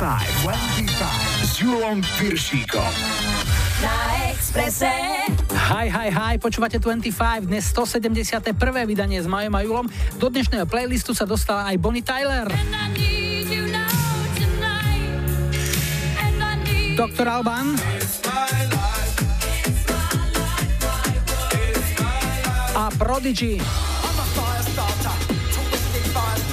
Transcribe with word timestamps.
25 0.00 1.44
s 1.44 1.60
Julom 1.60 2.00
Piršíkom. 2.16 2.92
Na 3.84 3.92
Exprese. 4.32 4.88
Hi, 5.52 5.92
hi, 5.92 6.08
hi, 6.08 6.34
počúvate 6.40 6.80
25, 6.80 7.44
dnes 7.44 7.68
171. 7.68 8.56
vydanie 8.88 9.20
s 9.20 9.28
Majom 9.28 9.52
a 9.52 9.60
Julom. 9.60 9.86
Do 10.16 10.32
dnešného 10.32 10.64
playlistu 10.64 11.12
sa 11.12 11.28
dostala 11.28 11.68
aj 11.68 11.76
Bonnie 11.76 12.00
Tyler. 12.00 12.48
Dr. 16.96 17.26
Alban. 17.28 17.76
A 22.72 22.88
Prodigy. 22.96 23.60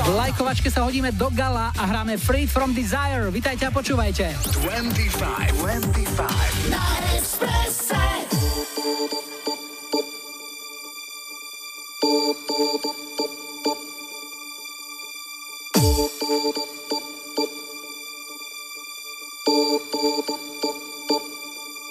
Lajkovačke 0.08 0.72
sa 0.72 0.88
hodíme 0.88 1.12
do 1.12 1.28
gala 1.36 1.76
a 1.76 1.84
hráme 1.84 2.16
Free 2.16 2.48
from 2.48 2.72
Desire. 2.72 3.28
Vítajte 3.28 3.68
a 3.68 3.72
počúvajte. 3.76 4.40
25, 4.64 5.52
25. 5.60 6.72
Na. 6.72 6.98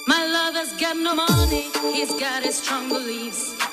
My 0.07 0.23
lover's 0.25 0.73
got 0.81 0.97
no 0.97 1.15
money, 1.15 1.69
he's 1.93 2.15
got 2.17 2.43
his 2.45 2.57
strong 2.57 2.89
beliefs. 2.89 3.56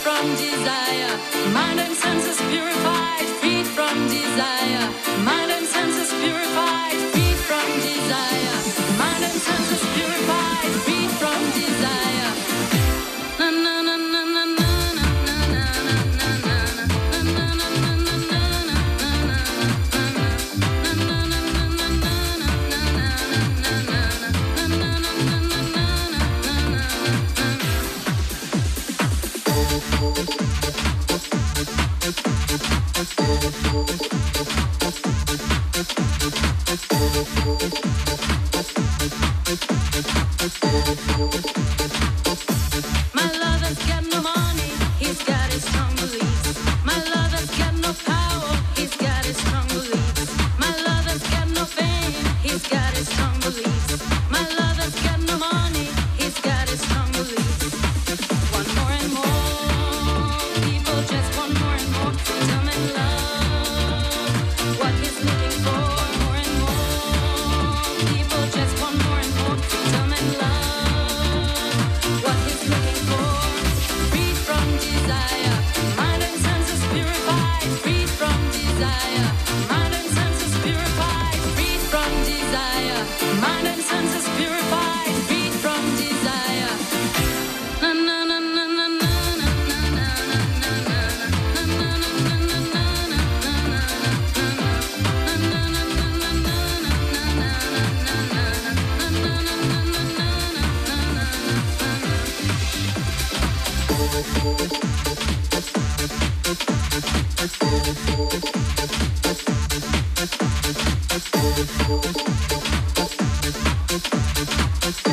from 0.00 0.34
desire, 0.36 1.12
mind 1.52 1.78
and 1.78 1.94
senses 1.94 2.40
purified, 2.48 3.26
freed 3.38 3.66
from 3.66 4.08
desire, 4.08 4.79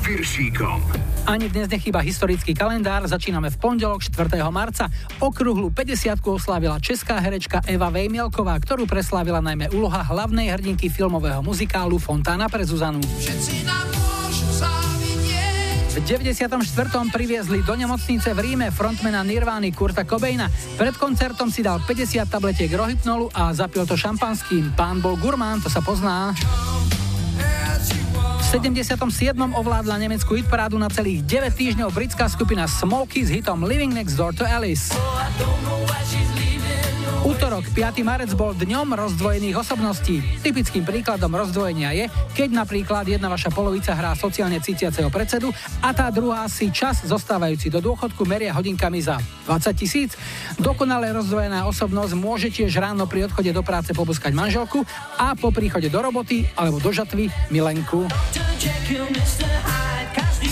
Piršíkom. 0.09 0.81
Ani 1.29 1.53
dnes 1.53 1.69
nechýba 1.69 2.01
historický 2.01 2.57
kalendár, 2.57 3.05
začíname 3.05 3.53
v 3.53 3.61
pondelok 3.61 4.01
4. 4.01 4.41
marca. 4.49 4.89
Okrúhlu 5.21 5.69
50 5.69 6.17
oslávila 6.25 6.81
česká 6.81 7.21
herečka 7.21 7.61
Eva 7.69 7.93
Vejmielková, 7.93 8.57
ktorú 8.57 8.89
preslávila 8.89 9.37
najmä 9.37 9.69
úloha 9.69 10.01
hlavnej 10.01 10.49
hrdinky 10.49 10.89
filmového 10.89 11.45
muzikálu 11.45 12.01
Fontána 12.01 12.49
pre 12.49 12.65
Zuzanu. 12.65 12.97
V 15.93 15.97
94. 16.01 16.57
priviezli 17.13 17.61
do 17.61 17.77
nemocnice 17.77 18.33
v 18.33 18.39
Ríme 18.41 18.73
frontmana 18.73 19.21
Nirvány 19.21 19.69
Kurta 19.77 20.09
Cobaina. 20.09 20.49
Pred 20.73 20.97
koncertom 20.97 21.53
si 21.53 21.61
dal 21.61 21.85
50 21.85 22.25
tabletiek 22.25 22.73
rohypnolu 22.73 23.29
a 23.29 23.53
zapil 23.53 23.85
to 23.85 23.93
šampanským. 23.93 24.73
Pán 24.73 25.05
bol 25.05 25.21
gurmán, 25.21 25.61
to 25.61 25.69
sa 25.69 25.85
pozná. 25.85 26.33
V 28.49 28.57
77. 28.57 28.97
ovládla 29.53 30.01
nemeckú 30.01 30.33
hitparádu 30.33 30.81
na 30.81 30.89
celých 30.89 31.21
9 31.21 31.53
týždňov 31.53 31.93
britská 31.93 32.25
skupina 32.25 32.65
Smokey 32.65 33.21
s 33.21 33.29
hitom 33.29 33.61
Living 33.61 33.93
Next 33.93 34.17
Door 34.17 34.41
to 34.41 34.45
Alice. 34.49 34.89
Útorok, 37.39 37.71
5. 37.71 38.03
marec 38.03 38.35
bol 38.35 38.51
dňom 38.51 38.99
rozdvojených 38.99 39.63
osobností. 39.63 40.19
Typickým 40.43 40.83
príkladom 40.83 41.31
rozdvojenia 41.31 41.95
je, 41.95 42.11
keď 42.35 42.51
napríklad 42.51 43.07
jedna 43.07 43.31
vaša 43.31 43.47
polovica 43.47 43.95
hrá 43.95 44.11
sociálne 44.11 44.59
cítiaceho 44.59 45.07
predsedu 45.07 45.47
a 45.79 45.95
tá 45.95 46.11
druhá 46.11 46.43
si 46.51 46.67
čas 46.67 46.99
zostávajúci 47.07 47.71
do 47.71 47.79
dôchodku 47.79 48.27
meria 48.27 48.51
hodinkami 48.51 48.99
za 48.99 49.23
20 49.47 49.55
tisíc. 49.71 50.19
Dokonale 50.59 51.15
rozdvojená 51.15 51.63
osobnosť 51.63 52.11
môže 52.19 52.51
tiež 52.51 52.75
ráno 52.75 53.07
pri 53.07 53.31
odchode 53.31 53.55
do 53.55 53.63
práce 53.63 53.95
pobuskať 53.95 54.35
manželku 54.35 54.83
a 55.15 55.31
po 55.31 55.55
príchode 55.55 55.87
do 55.87 56.03
roboty 56.03 56.43
alebo 56.59 56.83
do 56.83 56.91
žatvy 56.91 57.31
milenku. 57.55 58.03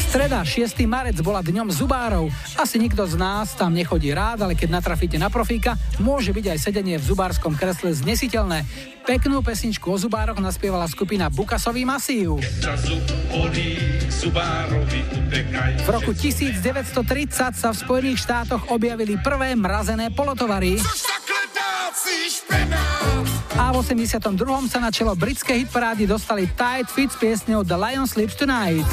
Streda 0.08 0.40
6. 0.40 0.88
marec 0.88 1.20
bola 1.20 1.44
dňom 1.44 1.68
zubárov. 1.68 2.32
Asi 2.56 2.80
nikto 2.80 3.04
z 3.04 3.20
nás 3.20 3.52
tam 3.60 3.76
nechodí 3.76 4.16
rád, 4.16 4.48
ale 4.48 4.56
keď 4.56 4.80
natrafíte 4.80 5.20
na 5.20 5.28
profíka, 5.28 5.76
môže 6.00 6.32
byť 6.32 6.56
aj 6.56 6.60
sedenie 6.64 6.96
v 6.96 7.04
zubárskom 7.12 7.60
kresle 7.60 7.92
znesiteľné. 7.92 8.64
Peknú 9.04 9.44
pesničku 9.44 9.92
o 9.92 10.00
zubároch 10.00 10.40
naspievala 10.40 10.88
skupina 10.88 11.28
Bukasový 11.28 11.84
masív. 11.84 12.40
V 15.84 15.90
roku 15.92 16.12
1930 16.16 17.52
sa 17.52 17.70
v 17.76 17.78
Spojených 17.78 18.24
štátoch 18.24 18.72
objavili 18.72 19.20
prvé 19.20 19.60
mrazené 19.60 20.08
polotovary. 20.16 20.80
A 23.58 23.72
v 23.72 23.76
82. 23.80 24.20
sa 24.68 24.80
na 24.84 24.92
čelo 24.92 25.16
britskej 25.16 25.66
hitparády 25.66 26.04
dostali 26.04 26.46
Tight 26.52 26.92
Fit 26.92 27.10
s 27.10 27.18
piesňou 27.18 27.64
The 27.64 27.80
Lion 27.80 28.06
Sleeps 28.06 28.36
Tonight 28.36 28.88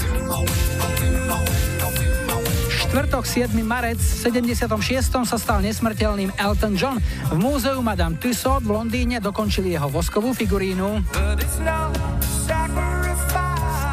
štvrtok 2.95 3.27
7. 3.27 3.51
marec 3.67 3.99
v 3.99 4.39
76. 4.39 5.27
sa 5.27 5.35
stal 5.35 5.59
nesmrteľným 5.67 6.31
Elton 6.39 6.79
John. 6.79 7.03
V 7.27 7.35
múzeu 7.43 7.83
Madame 7.83 8.15
Tussauds 8.23 8.63
v 8.63 8.71
Londýne 8.71 9.19
dokončili 9.19 9.75
jeho 9.75 9.91
voskovú 9.91 10.31
figurínu 10.31 11.03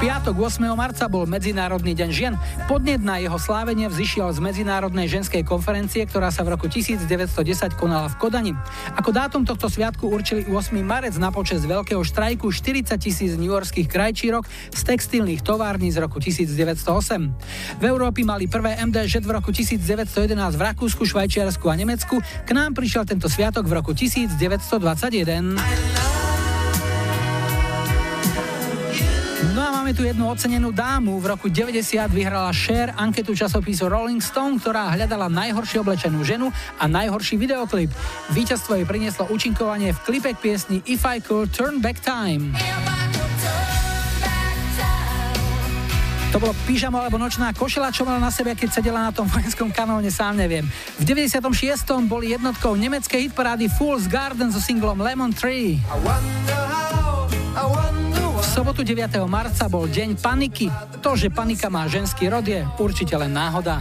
piatok 0.02 0.50
8. 0.50 0.66
marca 0.74 1.06
bol 1.06 1.30
Medzinárodný 1.30 1.94
deň 1.94 2.10
žien. 2.10 2.34
Podnet 2.66 3.06
na 3.06 3.22
jeho 3.22 3.38
slávenie 3.38 3.86
vzýšiel 3.86 4.34
z 4.34 4.42
Medzinárodnej 4.42 5.06
ženskej 5.06 5.46
konferencie, 5.46 6.02
ktorá 6.10 6.34
sa 6.34 6.42
v 6.42 6.58
roku 6.58 6.66
1910 6.66 7.06
konala 7.78 8.10
v 8.10 8.18
Kodani. 8.18 8.58
Ako 8.98 9.14
dátum 9.14 9.46
tohto 9.46 9.70
sviatku 9.70 10.10
určili 10.10 10.50
8. 10.50 10.74
marec 10.82 11.14
na 11.22 11.30
počas 11.30 11.62
veľkého 11.62 12.02
štrajku 12.02 12.50
40 12.50 12.98
tisíc 12.98 13.38
newyorských 13.38 13.86
krajčírok 13.86 14.50
z 14.74 14.82
textilných 14.82 15.46
tovární 15.46 15.94
z 15.94 16.02
roku 16.02 16.18
1908. 16.18 17.78
V 17.78 17.84
Európe 17.86 18.26
mali 18.26 18.50
prvé 18.50 18.82
MDŽ 18.82 19.22
v 19.22 19.38
roku 19.38 19.54
1911 19.54 20.34
v 20.34 20.62
Rakúsku, 20.66 21.06
Švajčiarsku 21.06 21.70
a 21.70 21.78
Nemecku. 21.78 22.26
K 22.26 22.50
nám 22.58 22.74
prišiel 22.74 23.06
tento 23.06 23.30
sviatok 23.30 23.70
v 23.70 23.78
roku 23.78 23.94
1921. 23.94 26.31
máme 29.82 29.98
tu 29.98 30.06
jednu 30.06 30.30
ocenenú 30.30 30.70
dámu. 30.70 31.18
V 31.18 31.34
roku 31.34 31.50
90 31.50 32.14
vyhrala 32.14 32.54
Cher 32.54 32.94
anketu 32.94 33.34
časopisu 33.34 33.90
Rolling 33.90 34.22
Stone, 34.22 34.62
ktorá 34.62 34.94
hľadala 34.94 35.26
najhoršie 35.26 35.82
oblečenú 35.82 36.22
ženu 36.22 36.54
a 36.78 36.86
najhorší 36.86 37.34
videoklip. 37.42 37.90
Víťazstvo 38.30 38.78
jej 38.78 38.86
prinieslo 38.86 39.26
účinkovanie 39.34 39.90
v 39.98 40.00
klipe 40.06 40.38
k 40.38 40.42
piesni 40.46 40.86
If 40.86 41.02
I 41.02 41.18
Could 41.18 41.50
Turn 41.58 41.82
Back 41.82 41.98
Time. 41.98 42.54
To 46.30 46.38
bolo 46.38 46.54
pyžamo 46.70 47.02
alebo 47.02 47.18
nočná 47.18 47.50
košela, 47.50 47.90
čo 47.90 48.06
mala 48.06 48.22
na 48.22 48.30
sebe, 48.30 48.54
keď 48.54 48.70
sedela 48.86 49.10
na 49.10 49.10
tom 49.10 49.26
vojenskom 49.34 49.74
kanóne, 49.74 50.14
sám 50.14 50.38
neviem. 50.38 50.70
V 51.02 51.10
96. 51.10 51.42
boli 52.06 52.38
jednotkou 52.38 52.78
nemeckej 52.78 53.34
hitparády 53.34 53.66
Fool's 53.82 54.06
Garden 54.06 54.54
so 54.54 54.62
singlom 54.62 55.02
Lemon 55.02 55.34
Tree. 55.34 55.82
I 55.82 56.71
sobotu 58.52 58.84
9. 58.84 59.08
marca 59.32 59.72
bol 59.72 59.88
deň 59.88 60.20
paniky. 60.20 60.68
To, 61.00 61.16
že 61.16 61.32
panika 61.32 61.72
má 61.72 61.88
ženský 61.88 62.28
rod 62.28 62.44
je 62.44 62.68
určite 62.84 63.16
len 63.16 63.32
náhoda. 63.32 63.80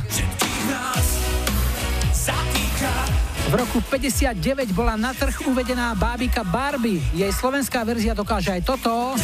V 3.51 3.53
roku 3.59 3.83
59 3.83 4.71
bola 4.71 4.95
na 4.95 5.11
trh 5.11 5.43
uvedená 5.51 5.91
bábika 5.99 6.47
Barbie. 6.47 7.03
Jej 7.11 7.35
slovenská 7.35 7.83
verzia 7.83 8.15
dokáže 8.15 8.55
aj 8.55 8.63
toto. 8.63 9.19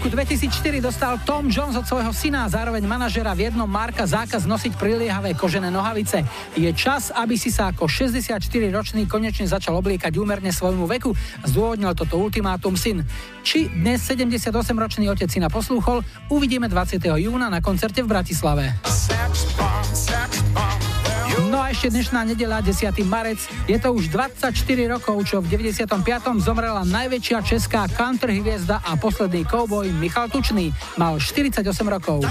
Roku 0.00 0.16
2004 0.16 0.80
dostal 0.80 1.20
Tom 1.28 1.52
Jones 1.52 1.76
od 1.76 1.84
svojho 1.84 2.08
syna 2.16 2.48
a 2.48 2.48
zároveň 2.48 2.88
manažera 2.88 3.36
v 3.36 3.52
jednom 3.52 3.68
Marka 3.68 4.08
zákaz 4.08 4.48
nosiť 4.48 4.80
priliehavé 4.80 5.36
kožené 5.36 5.68
nohavice. 5.68 6.24
Je 6.56 6.72
čas, 6.72 7.12
aby 7.12 7.36
si 7.36 7.52
sa 7.52 7.68
ako 7.68 7.84
64-ročný 7.84 9.04
konečne 9.04 9.44
začal 9.44 9.76
obliekať 9.76 10.16
úmerne 10.16 10.56
svojmu 10.56 10.88
veku, 10.88 11.12
zdôvodnil 11.44 11.92
toto 11.92 12.16
ultimátum 12.16 12.80
syn. 12.80 13.04
Či 13.44 13.68
dnes 13.68 14.00
78-ročný 14.08 15.04
otec 15.12 15.28
syna 15.28 15.52
poslúchol, 15.52 16.00
uvidíme 16.32 16.64
20. 16.64 16.96
júna 17.20 17.52
na 17.52 17.60
koncerte 17.60 18.00
v 18.00 18.08
Bratislave. 18.08 18.72
No 18.80 20.09
ešte 21.70 21.94
dnešná 21.94 22.26
nedela, 22.26 22.58
10. 22.58 22.90
marec. 23.06 23.38
Je 23.70 23.78
to 23.78 23.94
už 23.94 24.10
24 24.10 24.50
rokov, 24.90 25.22
čo 25.22 25.38
v 25.38 25.46
95. 25.54 25.86
zomrela 26.42 26.82
najväčšia 26.82 27.38
česká 27.46 27.86
country 27.86 28.42
hviezda 28.42 28.82
a 28.82 28.98
posledný 28.98 29.46
kouboj 29.46 29.86
Michal 29.94 30.26
Tučný. 30.26 30.74
Mal 30.98 31.22
48 31.22 31.62
rokov. 31.86 32.26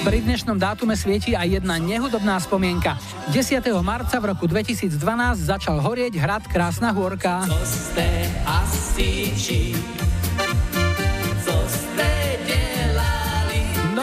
Pri 0.00 0.18
dnešnom 0.22 0.56
dátume 0.56 0.94
svieti 0.94 1.34
aj 1.34 1.60
jedna 1.60 1.76
nehudobná 1.82 2.38
spomienka. 2.38 2.94
10. 3.34 3.60
marca 3.82 4.16
v 4.22 4.24
roku 4.30 4.46
2012 4.46 4.94
začal 5.34 5.82
horieť 5.82 6.14
hrad 6.14 6.46
Krásna 6.46 6.94
hôrka. 6.94 7.42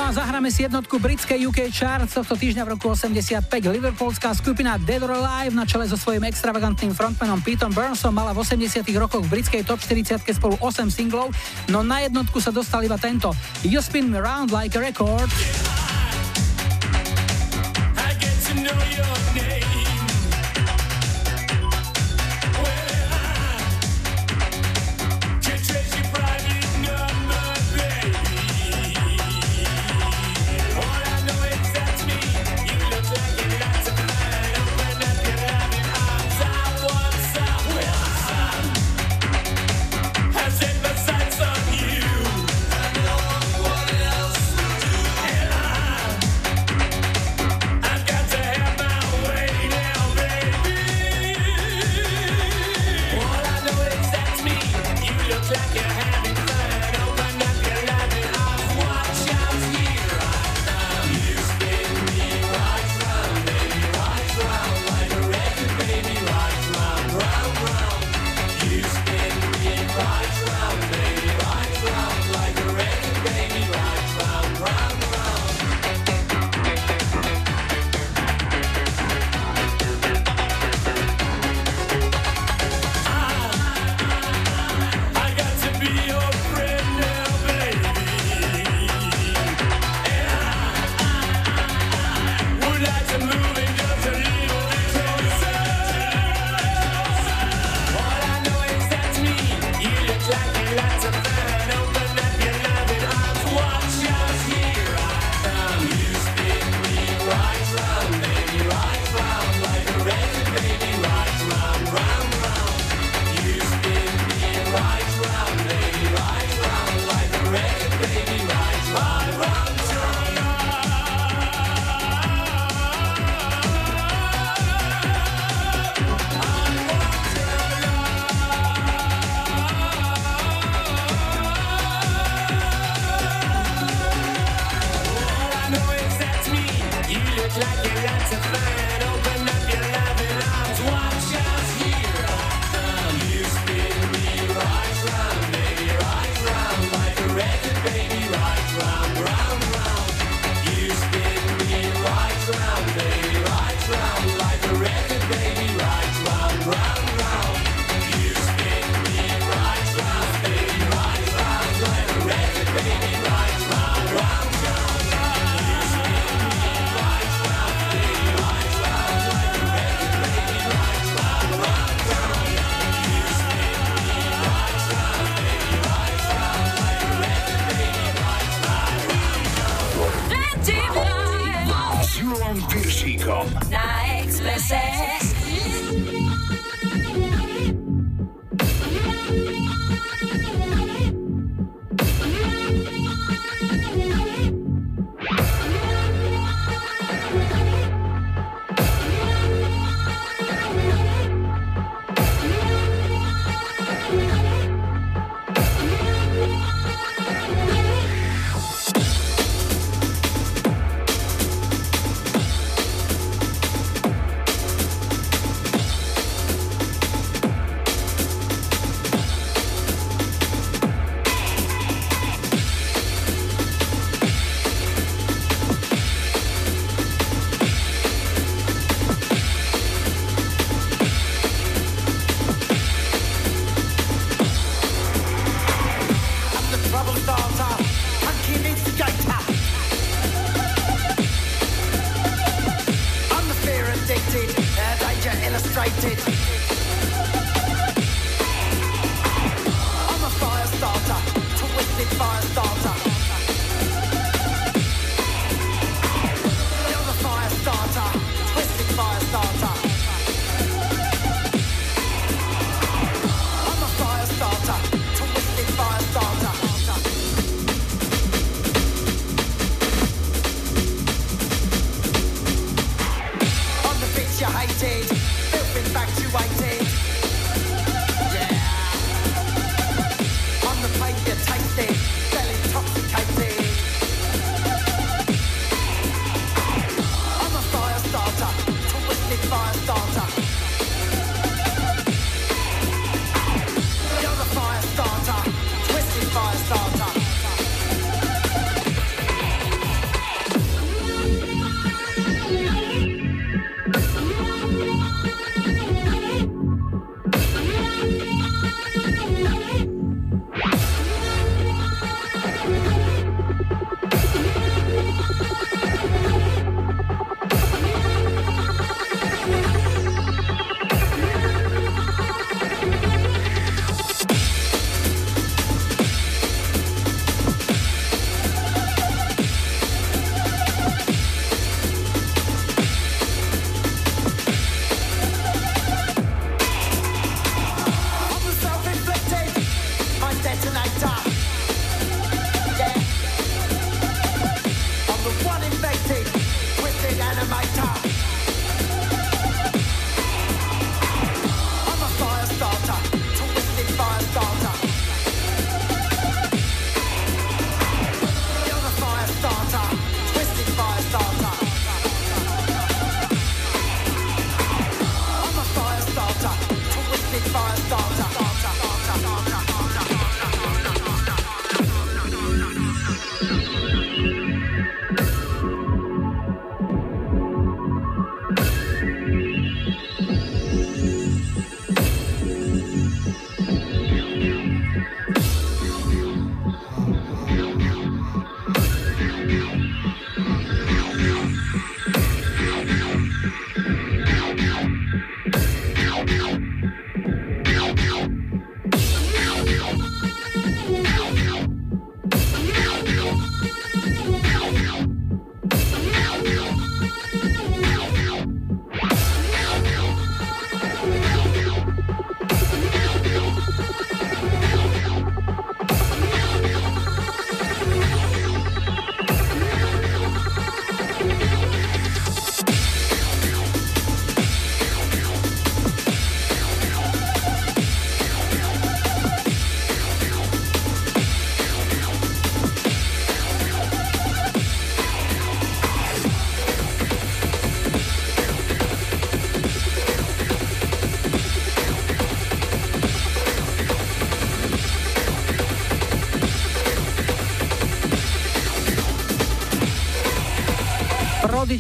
A 0.07 0.24
zahráme 0.24 0.48
si 0.48 0.63
jednotku 0.63 1.04
britskej 1.04 1.51
UK 1.51 1.68
Charts 1.68 2.15
tohto 2.15 2.39
týždňa 2.39 2.63
v 2.63 2.80
roku 2.80 2.88
85. 2.95 3.44
Liverpoolská 3.51 4.31
skupina 4.31 4.80
Dead 4.80 5.04
or 5.04 5.12
Alive 5.12 5.51
na 5.51 5.68
čele 5.68 5.83
so 5.83 6.00
svojím 6.00 6.24
extravagantným 6.31 6.95
frontmanom 6.95 7.44
Petom 7.44 7.75
Burnsom 7.75 8.15
mala 8.15 8.31
v 8.31 8.39
80 8.39 8.88
rokoch 8.95 9.27
v 9.27 9.36
britskej 9.36 9.68
top 9.68 9.83
40 9.83 10.24
spolu 10.31 10.56
8 10.63 10.88
singlov, 10.88 11.36
no 11.68 11.83
na 11.83 12.07
jednotku 12.07 12.39
sa 12.39 12.56
dostal 12.56 12.88
iba 12.88 12.95
tento 12.95 13.36
You 13.68 13.83
Spin 13.83 14.07
Me 14.07 14.24
Round 14.24 14.48
Like 14.48 14.80
a 14.80 14.81
Record. 14.88 15.27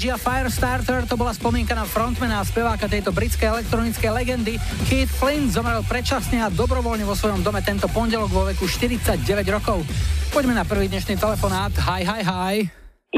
Energy 0.07 0.23
a 0.23 0.31
Firestarter 0.31 1.03
to 1.03 1.19
bola 1.19 1.35
spomienka 1.35 1.75
na 1.75 1.83
frontmana 1.83 2.39
a 2.39 2.47
speváka 2.47 2.87
tejto 2.87 3.11
britskej 3.11 3.51
elektronickej 3.59 4.07
legendy. 4.07 4.55
Keith 4.87 5.11
Flynn 5.11 5.51
zomrel 5.51 5.83
predčasne 5.83 6.39
a 6.39 6.47
dobrovoľne 6.47 7.03
vo 7.03 7.11
svojom 7.11 7.43
dome 7.43 7.59
tento 7.59 7.91
pondelok 7.91 8.31
vo 8.31 8.47
veku 8.47 8.71
49 8.71 9.19
rokov. 9.51 9.83
Poďme 10.31 10.55
na 10.55 10.63
prvý 10.63 10.87
dnešný 10.87 11.19
telefonát. 11.19 11.75
Hi, 11.83 12.07
hi, 12.07 12.23
hi. 12.23 12.55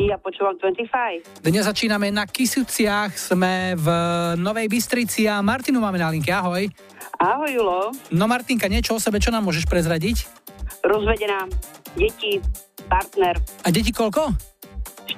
Ja 0.02 0.18
počúvam 0.18 0.58
25. 0.58 1.46
Dnes 1.46 1.70
začíname 1.70 2.10
na 2.10 2.26
Kisuciach, 2.26 3.14
sme 3.14 3.78
v 3.78 3.88
Novej 4.42 4.66
Bystrici 4.66 5.30
a 5.30 5.46
Martinu 5.46 5.78
máme 5.78 6.02
na 6.02 6.10
linke. 6.10 6.34
Ahoj. 6.34 6.74
Ahoj, 7.22 7.50
Julo. 7.54 7.94
No 8.10 8.26
Martinka, 8.26 8.66
niečo 8.66 8.98
o 8.98 9.00
sebe, 9.04 9.22
čo 9.22 9.30
nám 9.30 9.46
môžeš 9.46 9.70
prezradiť? 9.70 10.26
Rozvedená, 10.82 11.46
deti, 11.94 12.42
partner. 12.90 13.38
A 13.62 13.70
deti 13.70 13.94
koľko? 13.94 14.58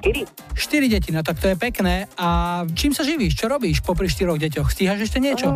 4. 0.02 0.26
4 0.58 0.88
deti, 0.90 1.14
no 1.14 1.22
tak 1.22 1.38
to 1.38 1.46
je 1.46 1.56
pekné. 1.56 2.10
A 2.18 2.62
čím 2.74 2.90
sa 2.90 3.06
živíš? 3.06 3.38
Čo 3.38 3.46
robíš 3.46 3.86
popri 3.86 4.10
4 4.10 4.34
deťoch? 4.34 4.68
Stíhaš 4.74 5.06
ešte 5.06 5.22
niečo? 5.22 5.54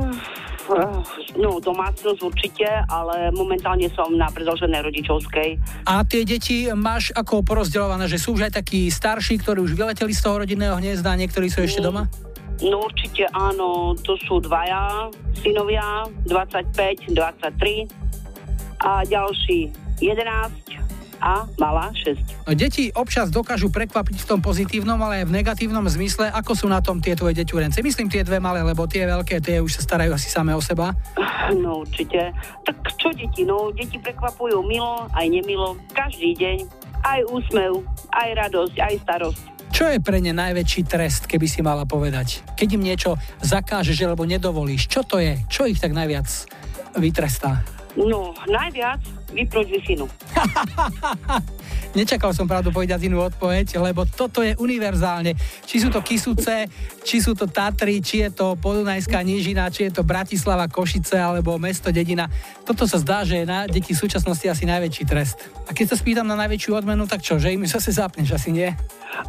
Uh, 0.67 1.03
no, 1.39 1.63
domácnosť 1.63 2.21
určite, 2.23 2.67
ale 2.91 3.31
momentálne 3.35 3.87
som 3.95 4.11
na 4.15 4.27
predlženej 4.31 4.83
rodičovskej. 4.83 5.49
A 5.87 6.03
tie 6.07 6.23
deti 6.27 6.71
máš 6.75 7.11
ako 7.15 7.43
porozdeľované, 7.43 8.07
že 8.07 8.19
sú 8.19 8.35
už 8.35 8.51
aj 8.51 8.63
takí 8.63 8.91
starší, 8.91 9.43
ktorí 9.43 9.63
už 9.63 9.79
vyleteli 9.79 10.15
z 10.15 10.23
toho 10.23 10.43
rodinného 10.43 10.75
hniezda 10.79 11.15
a 11.15 11.19
niektorí 11.19 11.51
sú 11.51 11.63
ešte 11.63 11.83
doma? 11.83 12.11
No 12.63 12.89
určite 12.89 13.29
áno, 13.37 13.93
to 14.01 14.17
sú 14.27 14.41
dvaja 14.41 15.13
synovia, 15.39 16.09
25, 16.25 17.15
23 17.15 17.87
a 18.81 19.05
ďalší 19.05 19.71
11, 20.01 20.86
a 21.21 21.49
mala 21.57 21.93
6. 21.93 22.53
Deti 22.57 22.93
občas 22.93 23.33
dokážu 23.33 23.73
prekvapiť 23.73 24.23
v 24.23 24.29
tom 24.29 24.41
pozitívnom, 24.41 24.99
ale 25.01 25.23
aj 25.23 25.27
v 25.29 25.37
negatívnom 25.43 25.85
zmysle. 25.89 26.29
Ako 26.33 26.53
sú 26.55 26.67
na 26.69 26.81
tom 26.85 27.01
tie 27.01 27.17
tvoje 27.17 27.37
deťurence? 27.37 27.81
Myslím 27.81 28.09
tie 28.09 28.23
dve 28.23 28.41
malé, 28.43 28.63
lebo 28.63 28.89
tie 28.89 29.05
veľké, 29.09 29.41
tie 29.41 29.59
už 29.61 29.81
sa 29.81 29.83
starajú 29.85 30.15
asi 30.15 30.29
samé 30.29 30.53
o 30.53 30.63
seba. 30.63 30.93
No 31.55 31.87
určite. 31.87 32.35
Tak 32.67 32.77
čo 32.99 33.11
deti? 33.15 33.47
No 33.47 33.71
deti 33.71 33.97
prekvapujú 34.01 34.63
milo, 34.67 35.07
aj 35.15 35.27
nemilo. 35.29 35.79
Každý 35.95 36.35
deň. 36.37 36.57
Aj 37.07 37.21
úsmev, 37.31 37.87
aj 38.11 38.29
radosť, 38.35 38.77
aj 38.83 38.95
starosť. 39.07 39.43
Čo 39.71 39.93
je 39.93 40.01
pre 40.01 40.25
ne 40.25 40.33
najväčší 40.33 40.89
trest, 40.89 41.29
keby 41.29 41.47
si 41.47 41.61
mala 41.61 41.85
povedať? 41.85 42.41
Keď 42.57 42.69
im 42.81 42.83
niečo 42.87 43.21
zakážeš 43.45 44.09
alebo 44.09 44.25
nedovolíš, 44.25 44.89
čo 44.89 45.05
to 45.05 45.21
je? 45.21 45.37
Čo 45.53 45.69
ich 45.69 45.77
tak 45.77 45.93
najviac 45.93 46.27
vytrestá? 46.97 47.76
No, 47.97 48.37
najviac 48.45 49.01
vypnúť 49.33 49.67
wi 49.73 49.81
Nečakal 51.97 52.37
som 52.37 52.45
pravdu 52.45 52.69
povedať 52.69 53.09
inú 53.09 53.25
odpoveď, 53.25 53.81
lebo 53.81 54.05
toto 54.05 54.45
je 54.45 54.53
univerzálne. 54.61 55.33
Či 55.65 55.81
sú 55.81 55.89
to 55.89 56.05
Kisuce, 56.05 56.69
či 57.01 57.25
sú 57.25 57.33
to 57.33 57.49
Tatry, 57.49 58.05
či 58.05 58.21
je 58.21 58.37
to 58.37 58.53
Podunajská 58.61 59.25
nížina, 59.25 59.73
či 59.73 59.89
je 59.89 59.97
to 59.97 60.03
Bratislava, 60.05 60.69
Košice 60.69 61.17
alebo 61.17 61.57
mesto, 61.57 61.89
dedina. 61.89 62.29
Toto 62.69 62.85
sa 62.85 63.01
zdá, 63.01 63.25
že 63.25 63.41
je 63.41 63.47
na 63.49 63.65
deti 63.65 63.97
v 63.97 64.03
súčasnosti 64.05 64.45
asi 64.45 64.69
najväčší 64.69 65.05
trest. 65.09 65.49
A 65.65 65.73
keď 65.73 65.97
sa 65.97 65.97
spýtam 65.97 66.29
na 66.29 66.37
najväčšiu 66.37 66.77
odmenu, 66.77 67.09
tak 67.09 67.25
čo, 67.25 67.41
že 67.41 67.57
im 67.57 67.65
sa 67.65 67.81
zapneš, 67.81 68.37
asi 68.37 68.53
nie? 68.53 68.69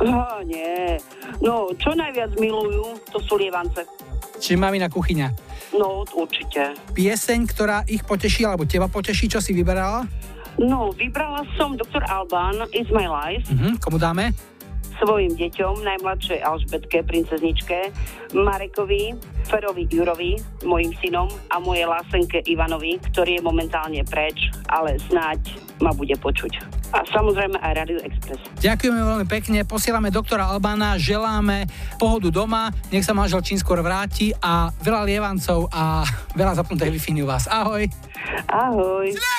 Oh, 0.04 0.44
nie. 0.44 1.00
No, 1.40 1.72
čo 1.72 1.96
najviac 1.96 2.36
milujú, 2.36 3.00
to 3.16 3.24
sú 3.24 3.40
lievance. 3.40 3.88
Čiže 4.44 4.60
mamina 4.60 4.92
kuchyňa. 4.92 5.32
No, 5.78 6.02
určite. 6.18 6.74
Pieseň, 6.98 7.40
ktorá 7.46 7.86
ich 7.86 8.02
poteší, 8.02 8.50
alebo 8.50 8.66
teba 8.66 8.90
poteší, 8.90 9.30
čo 9.30 9.38
si 9.38 9.54
vyberala? 9.54 10.10
No, 10.58 10.90
vybrala 10.90 11.46
som 11.54 11.78
Dr. 11.78 12.02
Alban, 12.10 12.66
Is 12.74 12.90
My 12.90 13.06
Life. 13.06 13.46
Uh-huh. 13.54 13.78
Komu 13.78 14.02
dáme? 14.02 14.34
Svojim 14.98 15.38
deťom, 15.38 15.86
najmladšej 15.86 16.42
Alžbetke, 16.42 17.06
princezničke, 17.06 17.94
Marekovi, 18.34 19.14
Ferovi 19.46 19.86
Jurovi, 19.86 20.42
mojim 20.66 20.90
synom 20.98 21.30
a 21.54 21.62
mojej 21.62 21.86
lásenke 21.86 22.42
Ivanovi, 22.50 22.98
ktorý 23.14 23.38
je 23.38 23.46
momentálne 23.46 24.02
preč, 24.10 24.50
ale 24.74 24.98
snáď 25.06 25.67
ma 25.82 25.92
bude 25.94 26.14
počuť. 26.18 26.52
A 26.94 27.04
samozrejme 27.08 27.58
aj 27.62 27.72
Radio 27.78 28.00
Express. 28.02 28.42
Ďakujeme 28.62 29.02
veľmi 29.02 29.28
pekne, 29.30 29.60
posielame 29.68 30.10
doktora 30.10 30.50
Albána, 30.50 30.98
želáme 30.98 31.70
pohodu 32.02 32.34
doma, 32.34 32.74
nech 32.90 33.06
sa 33.06 33.14
manžel 33.14 33.44
čím 33.46 33.60
skôr 33.60 33.80
vráti 33.86 34.34
a 34.42 34.74
veľa 34.82 35.02
lievancov 35.06 35.70
a 35.70 36.02
veľa 36.34 36.54
zapnutej 36.58 36.90
wi 36.90 37.22
u 37.22 37.28
vás. 37.28 37.46
Ahoj. 37.50 37.86
Ahoj. 38.50 39.08
is 39.08 39.38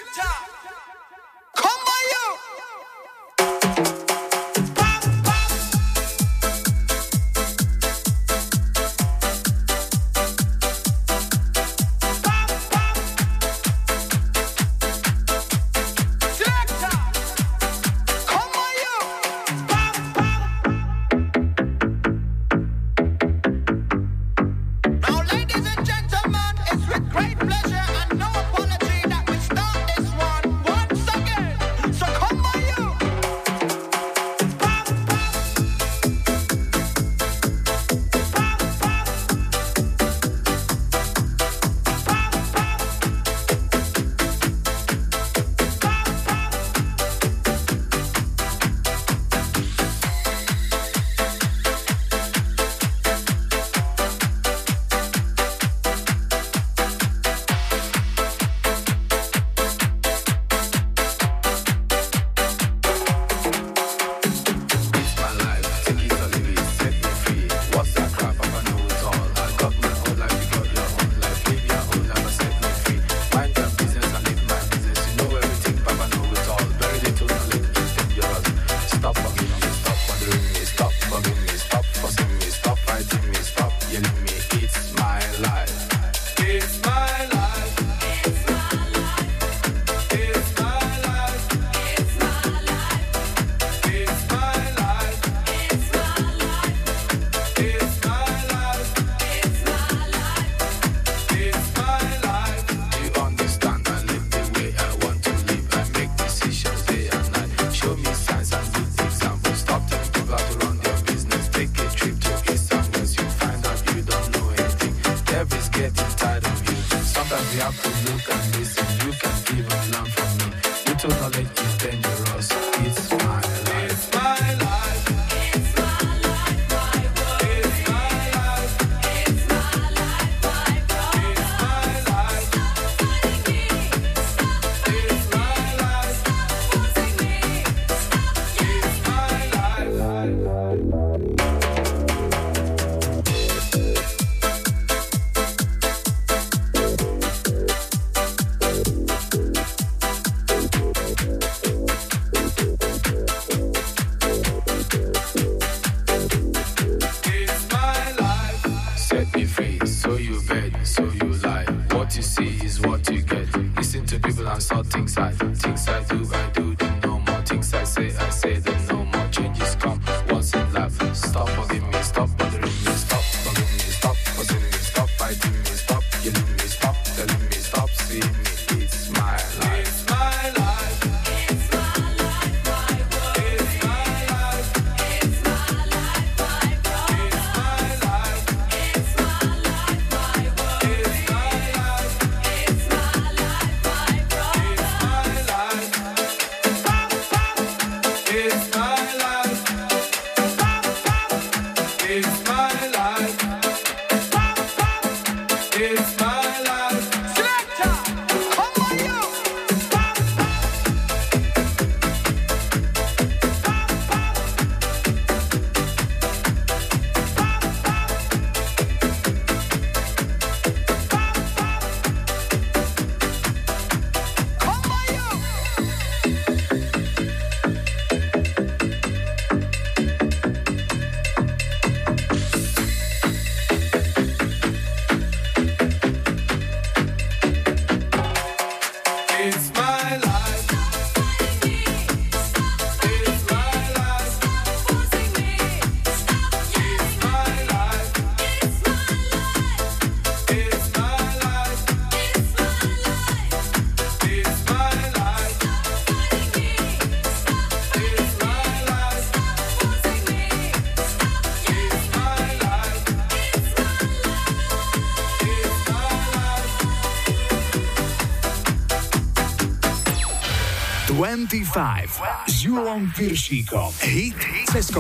25 271.49 272.45
s 272.45 272.61
Julom 272.61 273.09
Piršíkom. 273.17 273.89
Hit 274.05 274.37
cez. 274.69 274.93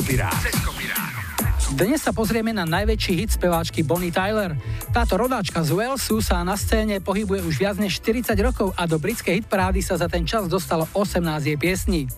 Dnes 1.76 2.00
sa 2.00 2.16
pozrieme 2.16 2.56
na 2.56 2.64
najväčší 2.64 3.12
hit 3.12 3.36
speváčky 3.36 3.84
Bonnie 3.84 4.08
Tyler. 4.08 4.56
Táto 4.88 5.20
rodáčka 5.20 5.60
z 5.60 5.76
Walesu 5.76 6.24
sa 6.24 6.40
na 6.40 6.56
scéne 6.56 7.04
pohybuje 7.04 7.44
už 7.44 7.60
viac 7.60 7.76
než 7.76 8.00
40 8.00 8.32
rokov 8.40 8.72
a 8.80 8.88
do 8.88 8.96
britskej 8.96 9.44
hitparády 9.44 9.84
sa 9.84 10.00
za 10.00 10.08
ten 10.08 10.24
čas 10.24 10.48
dostalo 10.48 10.88
18 10.96 11.20
jej 11.44 11.60
piesní. 11.60 12.08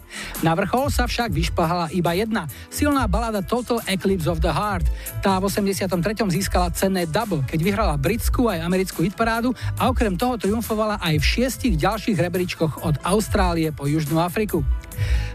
Na 0.47 0.55
vrchol 0.55 0.95
sa 0.95 1.11
však 1.11 1.35
vyšplhala 1.35 1.91
iba 1.91 2.15
jedna, 2.15 2.47
silná 2.81 3.05
balada 3.05 3.45
Total 3.45 3.77
Eclipse 3.85 4.25
of 4.25 4.41
the 4.41 4.49
Heart. 4.49 4.89
Tá 5.21 5.37
v 5.37 5.53
83. 5.53 5.85
získala 6.33 6.73
cenné 6.73 7.05
double, 7.05 7.45
keď 7.45 7.61
vyhrala 7.61 8.01
britskú 8.01 8.49
aj 8.49 8.65
americkú 8.65 9.05
hitparádu 9.05 9.53
a 9.77 9.93
okrem 9.93 10.17
toho 10.17 10.41
triumfovala 10.41 10.97
aj 10.97 11.21
v 11.21 11.29
šiestich 11.29 11.77
ďalších 11.77 12.17
rebríčkoch 12.17 12.81
od 12.81 12.97
Austrálie 13.05 13.69
po 13.69 13.85
Južnú 13.85 14.17
Afriku. 14.17 14.65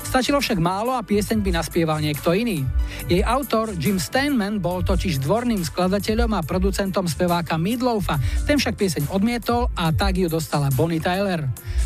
Stačilo 0.02 0.42
však 0.42 0.58
málo 0.58 0.98
a 0.98 1.06
pieseň 1.06 1.46
by 1.46 1.52
naspieval 1.54 2.02
niekto 2.02 2.34
iný. 2.34 2.66
Jej 3.06 3.22
autor 3.22 3.78
Jim 3.78 4.02
Steinman 4.02 4.58
bol 4.58 4.82
totiž 4.82 5.22
dvorným 5.22 5.62
skladateľom 5.62 6.34
a 6.34 6.42
producentom 6.42 7.06
speváka 7.06 7.62
Midloafa, 7.62 8.18
ten 8.50 8.58
však 8.58 8.74
pieseň 8.74 9.04
odmietol 9.14 9.70
a 9.78 9.94
tak 9.94 10.18
ju 10.18 10.26
dostala 10.26 10.74
Bonnie 10.74 10.98
Tyler. 10.98 11.46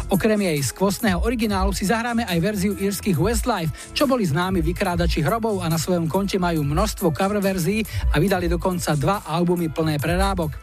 Okrem 0.09 0.41
jej 0.41 0.57
skvostného 0.65 1.21
originálu 1.21 1.69
si 1.69 1.85
zahráme 1.85 2.25
aj 2.25 2.41
verziu 2.41 2.73
írskych 2.73 3.13
Westlife, 3.13 3.69
čo 3.93 4.09
boli 4.09 4.25
známi 4.25 4.57
vykrádači 4.57 5.21
hrobov 5.21 5.61
a 5.61 5.69
na 5.69 5.77
svojom 5.77 6.09
konte 6.09 6.41
majú 6.41 6.65
množstvo 6.65 7.13
cover 7.13 7.37
verzií 7.37 7.85
a 8.09 8.17
vydali 8.17 8.49
dokonca 8.49 8.97
dva 8.97 9.21
albumy 9.21 9.69
plné 9.69 10.01
prerábok. 10.01 10.57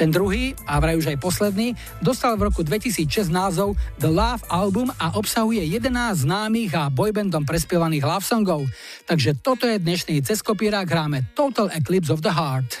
Ten 0.00 0.08
druhý, 0.08 0.56
a 0.64 0.80
vraj 0.80 0.96
už 0.96 1.12
aj 1.12 1.20
posledný, 1.20 1.76
dostal 2.00 2.40
v 2.40 2.48
roku 2.48 2.64
2006 2.64 3.28
názov 3.28 3.76
The 4.00 4.08
Love 4.08 4.48
Album 4.48 4.88
a 4.96 5.12
obsahuje 5.12 5.60
11 5.60 6.24
známych 6.24 6.72
a 6.72 6.88
boybandom 6.88 7.44
prespievaných 7.44 8.04
love 8.04 8.24
songov. 8.24 8.64
Takže 9.04 9.36
toto 9.44 9.68
je 9.68 9.76
dnešný 9.76 10.24
cez 10.24 10.40
kopírák, 10.40 10.88
hráme 10.88 11.36
Total 11.36 11.68
Eclipse 11.68 12.12
of 12.12 12.24
the 12.24 12.32
Heart. 12.32 12.80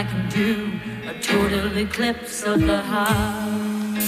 I 0.00 0.04
can 0.04 0.28
do, 0.30 0.80
a 1.10 1.14
total 1.20 1.76
eclipse 1.76 2.42
of 2.42 2.58
the 2.62 2.80
heart. 2.80 4.00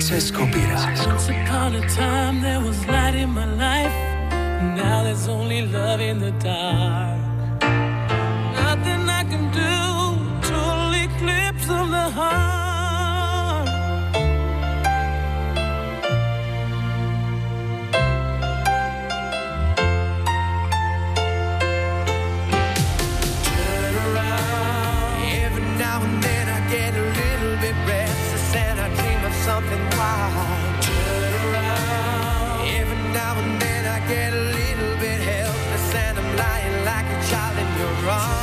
Cez 0.00 0.32
kopirát. 0.32 1.06
Once 1.06 1.28
upon 1.28 1.76
a 1.76 1.88
time 1.88 2.42
there 2.42 2.60
was 2.60 2.84
light 2.88 3.14
in 3.14 3.30
my 3.30 3.46
life. 3.46 3.96
Now 4.74 5.04
there's 5.04 5.28
only 5.28 5.62
love 5.62 6.00
in 6.00 6.18
the 6.18 6.32
dark. 6.42 7.20
Nothing 8.60 9.08
I 9.20 9.22
can 9.30 9.44
do, 9.62 9.74
total 10.42 10.92
eclipse 11.06 11.68
of 11.70 11.88
the 11.88 12.10
heart. 12.18 12.57
Get 34.08 34.32
a 34.32 34.40
little 34.40 34.96
bit 34.96 35.20
helpless 35.20 35.94
and 35.94 36.18
I'm 36.18 36.36
lying 36.36 36.84
like 36.84 37.04
a 37.04 37.30
child 37.30 37.58
in 37.58 37.78
your 37.78 38.10
arms. 38.10 38.37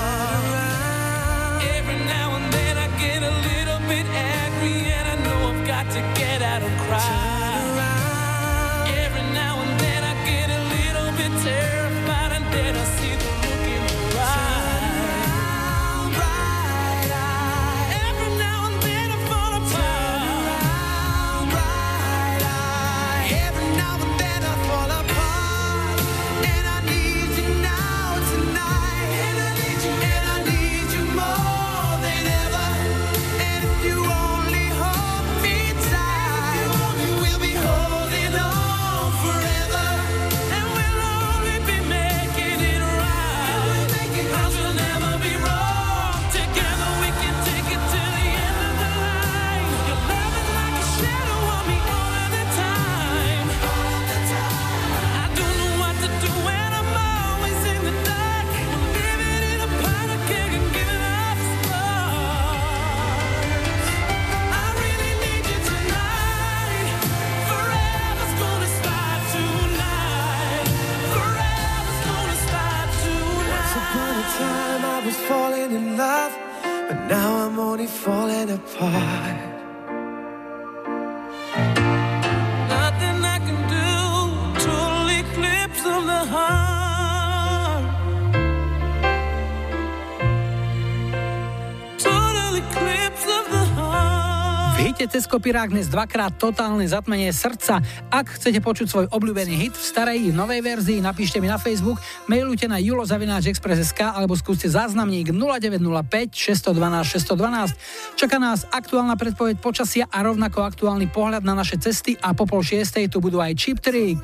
Cez 95.16 95.32
kopirák 95.32 95.72
dnes 95.72 95.88
dvakrát 95.88 96.36
totálne 96.36 96.84
zatmenie 96.84 97.32
srdca. 97.32 97.80
Ak 98.12 98.36
chcete 98.36 98.60
počuť 98.60 98.88
svoj 98.92 99.06
obľúbený 99.16 99.56
hit 99.56 99.72
v 99.72 99.80
starej 99.88 100.28
i 100.28 100.36
novej 100.36 100.60
verzii, 100.60 101.00
napíšte 101.00 101.40
mi 101.40 101.48
na 101.48 101.56
Facebook, 101.56 102.04
mailujte 102.28 102.68
na 102.68 102.84
julozavináčexpress.sk 102.84 104.12
alebo 104.12 104.36
skúste 104.36 104.68
záznamník 104.68 105.32
0905 105.32 106.36
612 106.36 107.32
612. 107.32 108.20
Čaká 108.20 108.44
nás 108.44 108.68
aktuálna 108.68 109.16
predpoveď 109.16 109.56
počasia 109.64 110.04
a 110.12 110.20
rovnako 110.20 110.68
aktuálny 110.68 111.08
pohľad 111.08 111.48
na 111.48 111.56
naše 111.56 111.80
cesty 111.80 112.20
a 112.20 112.36
po 112.36 112.44
pol 112.44 112.60
šiestej 112.60 113.08
tu 113.08 113.24
budú 113.24 113.40
aj 113.40 113.56
Chip 113.56 113.80
Trick. 113.80 114.20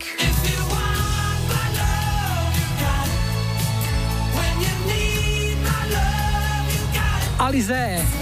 Alize. 7.39 8.20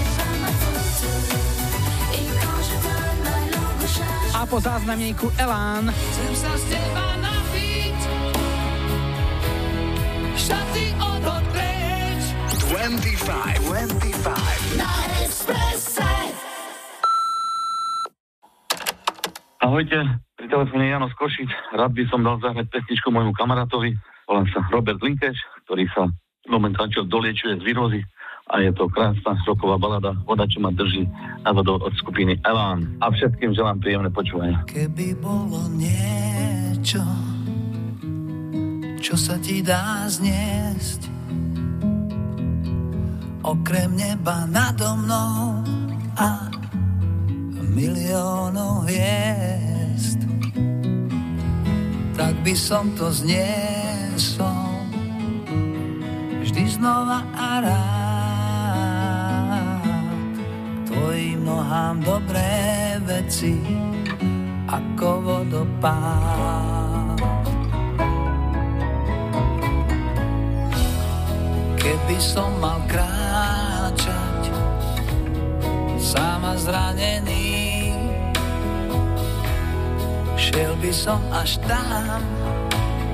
Po 4.50 4.58
záznamníku 4.58 5.30
Elán. 5.38 5.94
Chcem 5.94 6.32
sa 6.34 6.50
z 6.58 6.74
teba 6.74 7.06
napiť. 7.22 7.98
Šaty 10.34 10.84
odhod 10.98 11.44
preč. 11.54 12.22
25, 12.66 13.70
25. 13.70 14.74
Na 14.74 14.90
Expresse. 15.22 16.10
Ahojte, 19.62 20.18
pri 20.34 20.46
telefóne 20.50 20.84
Jano 20.90 21.06
z 21.06 21.14
Košic. 21.14 21.50
Rád 21.70 21.94
by 21.94 22.04
som 22.10 22.26
dal 22.26 22.42
zahrať 22.42 22.66
pesničku 22.74 23.06
môjmu 23.14 23.30
kamarátovi. 23.38 23.94
Volám 24.26 24.50
sa 24.50 24.66
Robert 24.74 24.98
Linkeš, 24.98 25.38
ktorý 25.70 25.86
sa 25.94 26.10
momentálne 26.50 27.06
doliečuje 27.06 27.54
z 27.54 27.62
výrozy 27.62 28.02
a 28.50 28.58
je 28.58 28.70
to 28.74 28.90
krásna 28.90 29.38
roková 29.46 29.78
balada 29.78 30.10
Voda, 30.26 30.42
čo 30.50 30.58
ma 30.58 30.74
drží 30.74 31.06
na 31.46 31.54
vodou 31.54 31.78
od 31.78 31.94
skupiny 31.94 32.34
Elán. 32.42 32.98
A 32.98 33.14
všetkým 33.14 33.54
želám 33.54 33.78
príjemné 33.78 34.10
počúvanie. 34.10 34.58
Keby 34.66 35.14
bolo 35.22 35.70
niečo, 35.78 37.02
čo 38.98 39.14
sa 39.14 39.38
ti 39.38 39.62
dá 39.62 40.02
zniesť, 40.10 41.06
okrem 43.46 43.94
neba 43.94 44.44
nado 44.50 44.98
mnou 44.98 45.62
a 46.18 46.50
miliónov 47.70 48.90
hviezd, 48.90 50.26
tak 52.18 52.34
by 52.42 52.54
som 52.58 52.90
to 52.98 53.14
zniesol 53.14 54.74
vždy 56.42 56.66
znova 56.66 57.22
a 57.38 57.48
rád. 57.62 58.19
Tvojim 60.90 61.46
nohám 61.46 62.02
dobré 62.02 62.98
veci 63.06 63.54
ako 64.66 65.22
vodopád. 65.22 67.14
Keby 71.78 72.18
som 72.18 72.50
mal 72.58 72.82
kráčať 72.90 74.50
sám 76.02 76.42
a 76.42 76.58
zranený, 76.58 77.94
šiel 80.34 80.74
by 80.82 80.90
som 80.90 81.22
až 81.30 81.62
tam, 81.70 82.18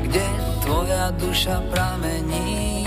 kde 0.00 0.24
tvoja 0.64 1.12
duša 1.20 1.60
pramení. 1.68 2.85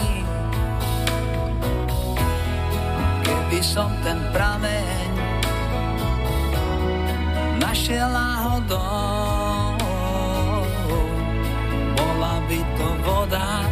Keby 3.30 3.62
som 3.62 3.94
ten 4.02 4.18
prameň 4.34 5.14
našiel 7.62 8.10
náhodou, 8.10 9.78
bola 11.94 12.42
by 12.50 12.60
to 12.74 12.90
voda, 13.06 13.70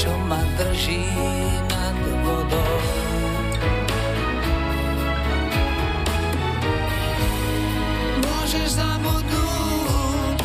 čo 0.00 0.08
ma 0.24 0.40
drží 0.56 1.04
nad 1.68 1.92
vodou. 2.24 2.80
Môžeš 8.24 8.80
zabudnúť, 8.80 10.40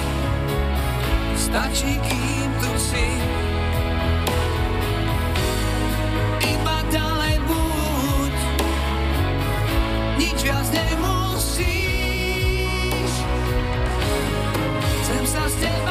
stačí, 1.39 1.95
kým 2.03 2.51
tu 2.59 2.71
si. 2.83 3.07
Iba 6.43 6.77
ďalej 6.91 7.18
nemusíš. 10.87 11.91
Chcem 15.03 15.23
sa 15.27 15.43
z 15.49 15.55
teba 15.63 15.88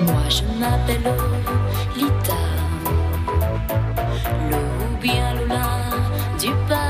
Moi 0.00 0.28
je 0.28 0.42
m'appelle 0.58 1.14
Lita, 1.96 2.34
le 4.50 4.56
ou 4.56 4.96
bien 5.00 5.34
Lola 5.34 5.66
du 6.38 6.50
pas. 6.68 6.83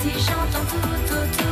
si 0.00 0.10
j'entends 0.18 0.64
tout 0.70 1.14
autour. 1.14 1.47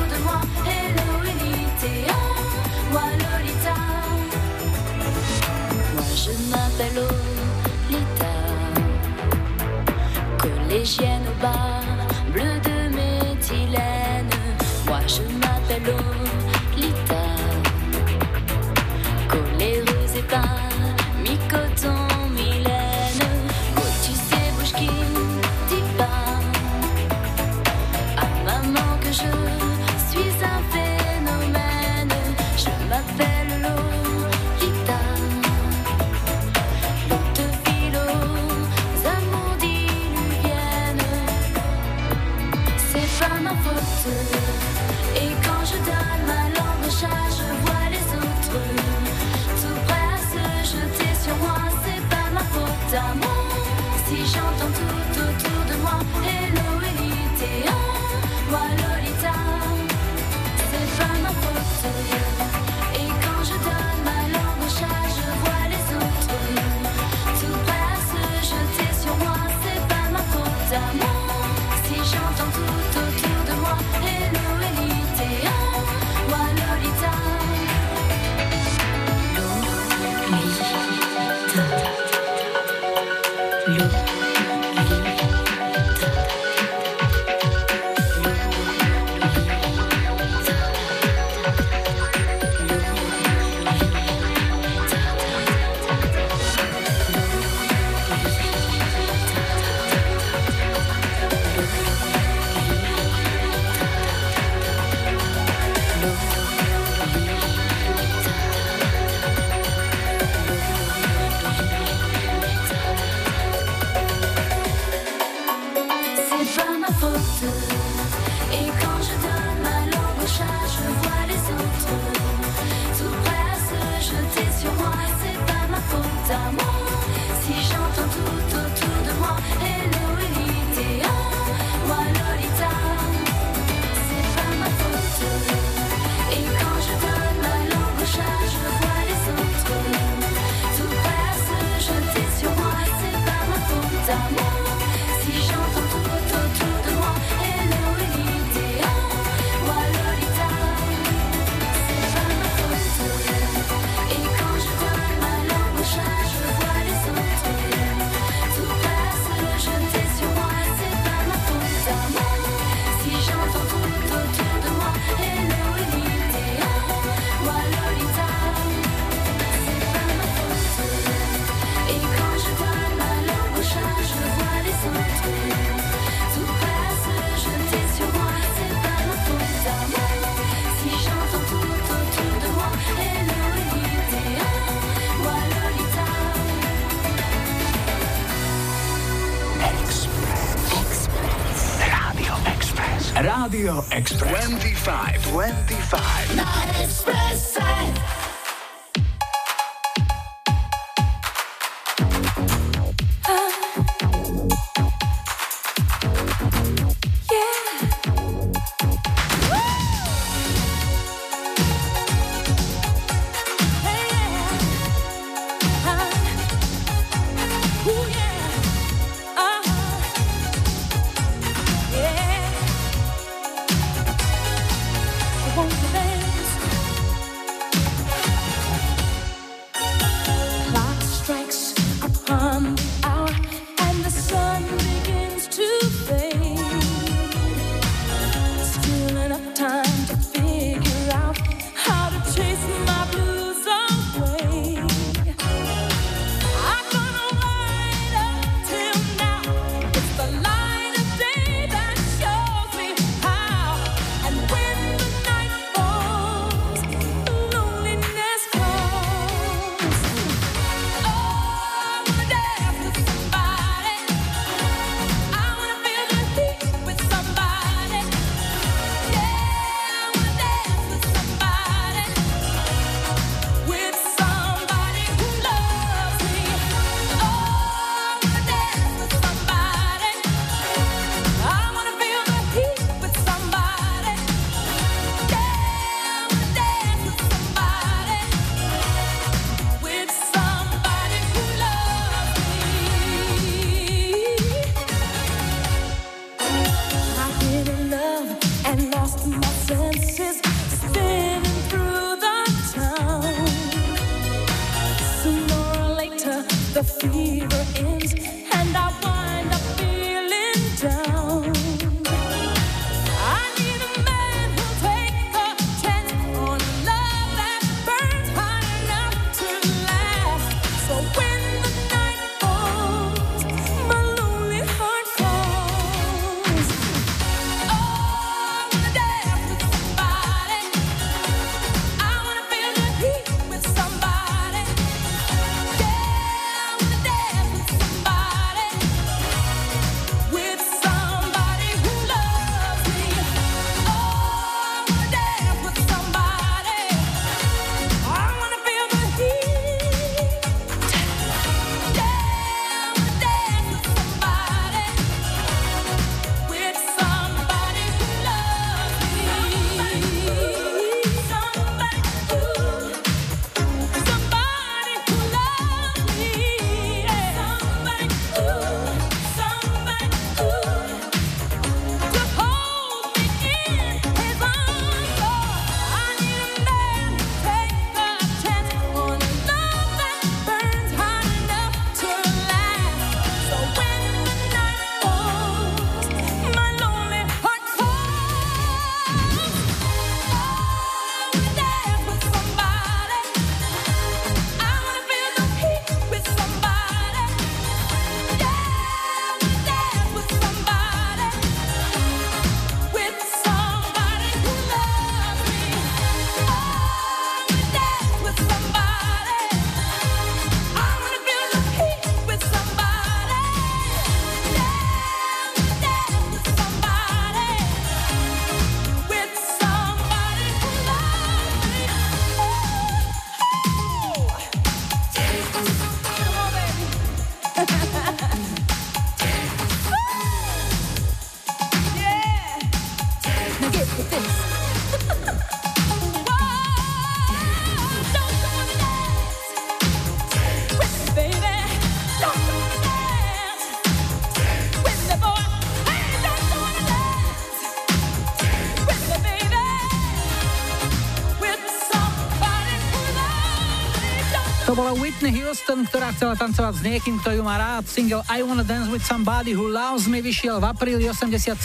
tancovať 456.37 456.75
s 456.77 456.83
niekým, 456.85 457.17
kto 457.25 457.39
ju 457.39 457.43
má 457.47 457.57
rád. 457.57 457.89
Single 457.89 458.27
I 458.29 458.45
Wanna 458.45 458.67
Dance 458.67 458.93
With 458.93 459.07
Somebody 459.07 459.57
Who 459.57 459.73
Loves 459.73 460.11
Me 460.11 460.21
vyšiel 460.21 460.61
v 460.61 460.69
apríli 460.69 461.09
87, 461.09 461.57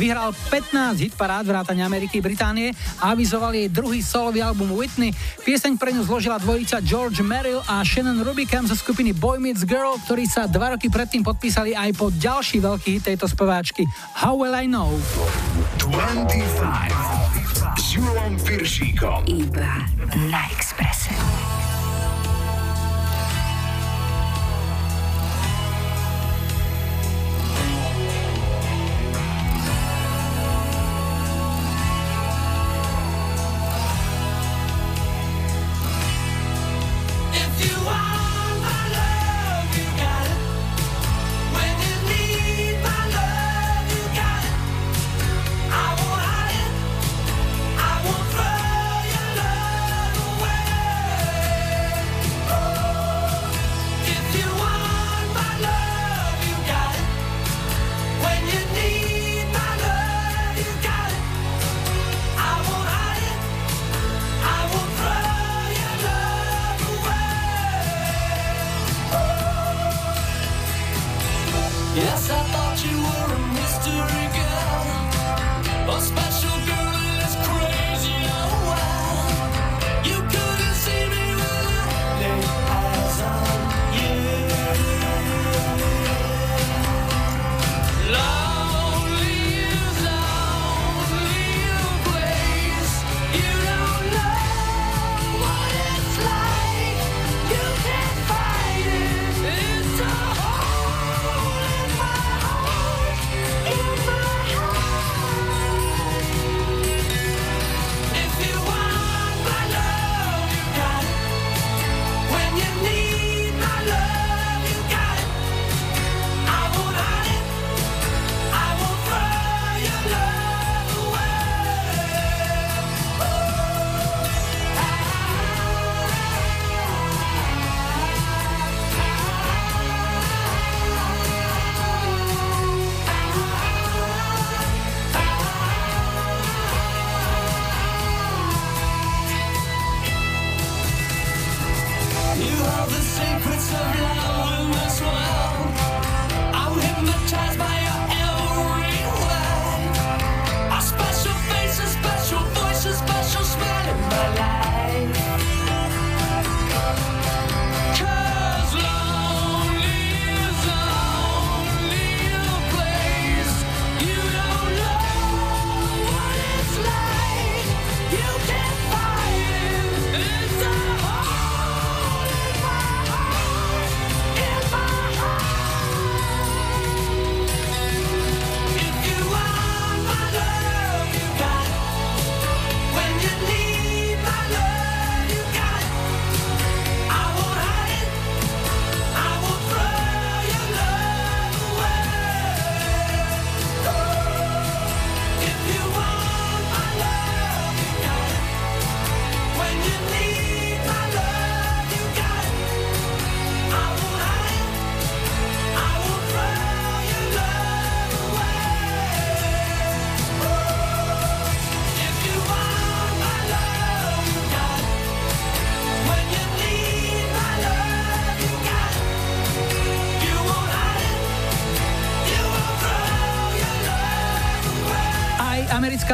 vyhral 0.00 0.32
15 0.48 1.02
hit 1.02 1.16
hitparád 1.16 1.48
vrátane 1.48 1.80
Ameriky, 1.80 2.20
Británie 2.20 2.76
a 3.00 3.16
avizoval 3.16 3.56
jej 3.56 3.72
druhý 3.72 4.04
solový 4.04 4.44
album 4.44 4.76
Whitney. 4.76 5.16
Pieseň 5.40 5.80
pre 5.80 5.96
ňu 5.96 6.04
zložila 6.04 6.36
dvojica 6.36 6.84
George 6.84 7.24
Merrill 7.24 7.64
a 7.64 7.80
Shannon 7.80 8.20
Rubicam 8.20 8.68
zo 8.68 8.76
skupiny 8.76 9.16
Boy 9.16 9.40
Meets 9.40 9.64
Girl, 9.64 9.96
ktorí 10.04 10.28
sa 10.28 10.44
dva 10.44 10.76
roky 10.76 10.92
predtým 10.92 11.24
podpísali 11.24 11.72
aj 11.72 11.96
pod 11.96 12.12
ďalší 12.20 12.60
veľký 12.60 13.00
hit 13.00 13.08
tejto 13.08 13.24
speváčky 13.24 13.88
How 14.12 14.36
Well 14.36 14.52
I 14.52 14.68
Know. 14.68 14.92
25 15.80 17.80
s 17.80 17.96
Júlom 17.96 18.36
Viršíkom. 18.44 19.24
Iba 19.24 19.88
na 20.28 20.44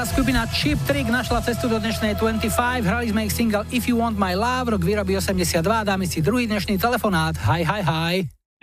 skupina 0.02 0.42
Chip 0.50 0.82
Trick 0.82 1.06
našla 1.06 1.38
cestu 1.46 1.70
do 1.70 1.78
dnešnej 1.78 2.18
25. 2.18 2.50
Hrali 2.82 3.14
sme 3.14 3.30
ich 3.30 3.32
single 3.34 3.62
If 3.70 3.86
You 3.86 4.02
Want 4.02 4.18
My 4.18 4.34
Love, 4.34 4.74
rok 4.74 4.82
výroby 4.82 5.14
82. 5.14 5.62
Dáme 5.62 6.10
si 6.10 6.18
druhý 6.18 6.50
dnešný 6.50 6.74
telefonát. 6.74 7.38
Hi, 7.46 7.62
hi, 7.62 7.82
hi. 7.86 8.14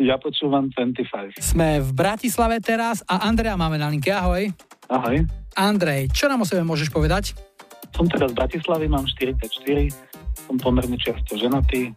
Ja 0.03 0.19
počúvam 0.19 0.67
25. 0.75 1.39
Sme 1.39 1.79
v 1.79 1.89
Bratislave 1.95 2.59
teraz 2.59 3.07
a 3.07 3.23
Andrea 3.23 3.55
máme 3.55 3.79
na 3.79 3.87
linke. 3.87 4.11
Ahoj. 4.11 4.51
Ahoj. 4.91 5.23
Andrej, 5.55 6.11
čo 6.11 6.27
nám 6.27 6.43
o 6.43 6.45
sebe 6.47 6.59
môžeš 6.67 6.91
povedať? 6.91 7.31
Som 7.95 8.11
teda 8.11 8.27
z 8.27 8.35
Bratislavy, 8.35 8.91
mám 8.91 9.07
44, 9.07 9.39
som 10.43 10.59
pomerne 10.59 10.99
často 10.99 11.39
ženatý, 11.39 11.95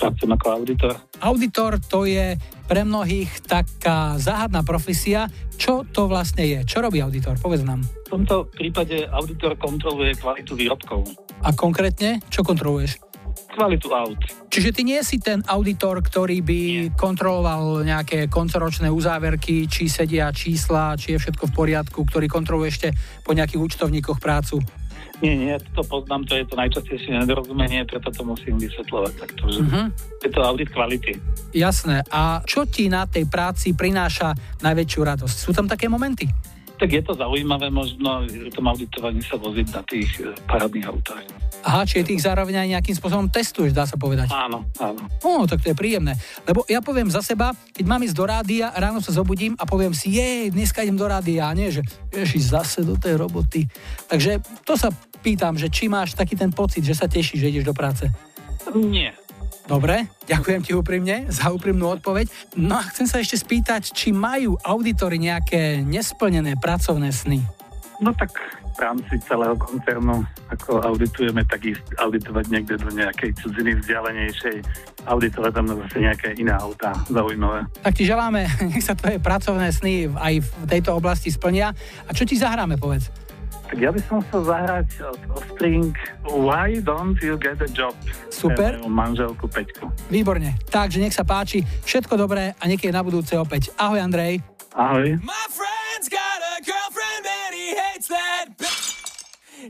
pracujem 0.00 0.32
ako 0.32 0.46
auditor. 0.48 0.92
Auditor 1.20 1.72
to 1.76 2.08
je 2.08 2.40
pre 2.64 2.82
mnohých 2.88 3.44
taká 3.44 4.16
záhadná 4.16 4.64
profesia. 4.64 5.28
Čo 5.60 5.84
to 5.84 6.08
vlastne 6.08 6.48
je? 6.48 6.64
Čo 6.64 6.80
robí 6.80 7.04
auditor? 7.04 7.36
Povedz 7.36 7.60
nám. 7.60 7.84
V 8.08 8.16
tomto 8.16 8.48
prípade 8.48 9.04
auditor 9.12 9.60
kontroluje 9.60 10.16
kvalitu 10.16 10.56
výrobkov, 10.56 11.04
A 11.44 11.52
konkrétne, 11.52 12.24
čo 12.32 12.40
kontroluješ? 12.40 13.10
kvalitu 13.50 13.90
aut. 13.90 14.20
Čiže 14.46 14.70
ty 14.70 14.82
nie 14.86 15.02
si 15.02 15.18
ten 15.18 15.42
auditor, 15.50 15.98
ktorý 15.98 16.38
by 16.42 16.60
kontroloval 16.94 17.82
nejaké 17.82 18.30
koncoročné 18.30 18.86
uzáverky, 18.86 19.66
či 19.66 19.90
sedia 19.90 20.30
čísla, 20.30 20.94
či 20.94 21.14
je 21.14 21.18
všetko 21.18 21.50
v 21.50 21.54
poriadku, 21.54 22.00
ktorý 22.06 22.30
kontroluje 22.30 22.70
ešte 22.70 22.88
po 23.26 23.34
nejakých 23.34 23.60
účtovníkoch 23.60 24.22
prácu. 24.22 24.62
Nie, 25.20 25.36
nie, 25.36 25.52
to 25.76 25.84
poznám, 25.84 26.24
to 26.24 26.32
je 26.32 26.48
to 26.48 26.56
najčastejšie 26.56 27.12
nedorozumenie, 27.12 27.84
preto 27.84 28.08
to 28.08 28.24
musím 28.24 28.56
vysvetľovať 28.56 29.12
takto, 29.20 29.42
že 29.52 29.60
Mhm. 29.60 29.80
je 30.24 30.30
to 30.32 30.40
audit 30.40 30.68
kvality. 30.72 31.12
Jasné. 31.52 32.00
A 32.08 32.40
čo 32.48 32.64
ti 32.64 32.88
na 32.88 33.04
tej 33.04 33.28
práci 33.28 33.76
prináša 33.76 34.32
najväčšiu 34.64 35.00
radosť? 35.04 35.36
Sú 35.36 35.52
tam 35.52 35.68
také 35.68 35.92
momenty? 35.92 36.24
Tak 36.80 36.88
je 36.88 37.02
to 37.04 37.12
zaujímavé 37.12 37.68
možno 37.68 38.24
v 38.24 38.48
tom 38.48 38.64
auditovaní 38.64 39.20
sa 39.20 39.36
voziť 39.36 39.68
na 39.68 39.82
tých 39.84 40.10
e, 40.24 40.32
parádnych 40.48 40.88
autách. 40.88 41.28
Aha, 41.60 41.84
čiže 41.84 42.08
ty 42.08 42.10
ich 42.16 42.24
zároveň 42.24 42.64
aj 42.64 42.68
nejakým 42.72 42.96
spôsobom 42.96 43.28
testuješ, 43.28 43.76
dá 43.76 43.84
sa 43.84 44.00
povedať. 44.00 44.32
Áno, 44.32 44.64
áno. 44.80 45.04
No, 45.20 45.44
tak 45.44 45.60
to 45.60 45.68
je 45.68 45.76
príjemné. 45.76 46.16
Lebo 46.48 46.64
ja 46.64 46.80
poviem 46.80 47.12
za 47.12 47.20
seba, 47.20 47.52
keď 47.76 47.84
mám 47.84 48.00
ísť 48.00 48.16
do 48.16 48.24
rádia, 48.24 48.72
ráno 48.72 49.04
sa 49.04 49.12
zobudím 49.12 49.52
a 49.60 49.68
poviem 49.68 49.92
si, 49.92 50.16
jej, 50.16 50.48
dneska 50.48 50.80
idem 50.80 50.96
do 50.96 51.04
rádia, 51.04 51.52
a 51.52 51.52
nie, 51.52 51.68
že 51.68 51.84
ježi, 52.08 52.40
zase 52.40 52.80
do 52.80 52.96
tej 52.96 53.20
roboty. 53.20 53.68
Takže 54.08 54.40
to 54.64 54.72
sa 54.72 54.88
pýtam, 55.20 55.60
že 55.60 55.68
či 55.68 55.92
máš 55.92 56.16
taký 56.16 56.32
ten 56.32 56.48
pocit, 56.48 56.80
že 56.80 56.96
sa 56.96 57.04
tešíš, 57.04 57.44
že 57.44 57.50
ideš 57.52 57.68
do 57.68 57.76
práce. 57.76 58.08
Nie. 58.72 59.19
Dobre, 59.70 60.10
ďakujem 60.26 60.66
ti 60.66 60.74
úprimne 60.74 61.30
za 61.30 61.46
úprimnú 61.54 61.94
odpoveď. 61.94 62.26
No 62.58 62.74
a 62.74 62.82
chcem 62.90 63.06
sa 63.06 63.22
ešte 63.22 63.38
spýtať, 63.38 63.94
či 63.94 64.10
majú 64.10 64.58
auditory 64.66 65.22
nejaké 65.22 65.86
nesplnené 65.86 66.58
pracovné 66.58 67.14
sny. 67.14 67.38
No 68.02 68.10
tak 68.10 68.34
v 68.74 68.78
rámci 68.82 69.14
celého 69.22 69.54
koncernu, 69.54 70.26
ako 70.50 70.82
auditujeme, 70.82 71.46
tak 71.46 71.62
ísť 71.62 72.02
auditovať 72.02 72.44
niekde 72.50 72.82
do 72.82 72.90
nejakej 72.90 73.30
cudziny 73.38 73.78
vzdialenejšej, 73.78 74.56
auditovať 75.06 75.52
tam 75.54 75.66
zase 75.70 75.96
nejaké 76.02 76.34
iné 76.34 76.50
autá 76.50 76.90
zaujímavé. 77.06 77.70
Tak 77.86 77.94
ti 77.94 78.10
želáme, 78.10 78.50
nech 78.74 78.82
sa 78.82 78.98
tvoje 78.98 79.22
pracovné 79.22 79.70
sny 79.70 80.10
aj 80.18 80.34
v 80.42 80.50
tejto 80.66 80.98
oblasti 80.98 81.30
splnia. 81.30 81.70
A 82.06 82.10
čo 82.10 82.26
ti 82.26 82.34
zahráme, 82.34 82.74
povedz? 82.74 83.29
Tak 83.70 83.78
ja 83.78 83.94
by 83.94 84.02
som 84.02 84.18
chcel 84.26 84.42
zahrať 84.50 84.88
Offspring 85.30 85.94
Why 86.26 86.82
Don't 86.82 87.14
You 87.22 87.38
Get 87.38 87.62
a 87.62 87.70
Job? 87.70 87.94
Super. 88.26 88.82
Manželku 88.82 89.46
Peťku. 89.46 89.86
Výborne. 90.10 90.58
Takže 90.66 90.98
nech 90.98 91.14
sa 91.14 91.22
páči, 91.22 91.62
všetko 91.86 92.18
dobré 92.18 92.58
a 92.58 92.64
niekedy 92.66 92.90
na 92.90 93.06
budúce 93.06 93.38
opäť. 93.38 93.70
Ahoj 93.78 94.02
Andrej. 94.02 94.42
Ahoj. 94.74 95.22
My 95.22 95.44
friend's 95.54 96.10
got 96.10 96.38
a 96.58 96.66
girlfriend 96.66 97.22
and 97.22 97.52
he 97.54 97.78
hates 97.78 98.10
that 98.10 98.58
bitch. 98.58 98.98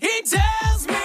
He 0.00 0.24
tells 0.24 0.88
me 0.88 1.04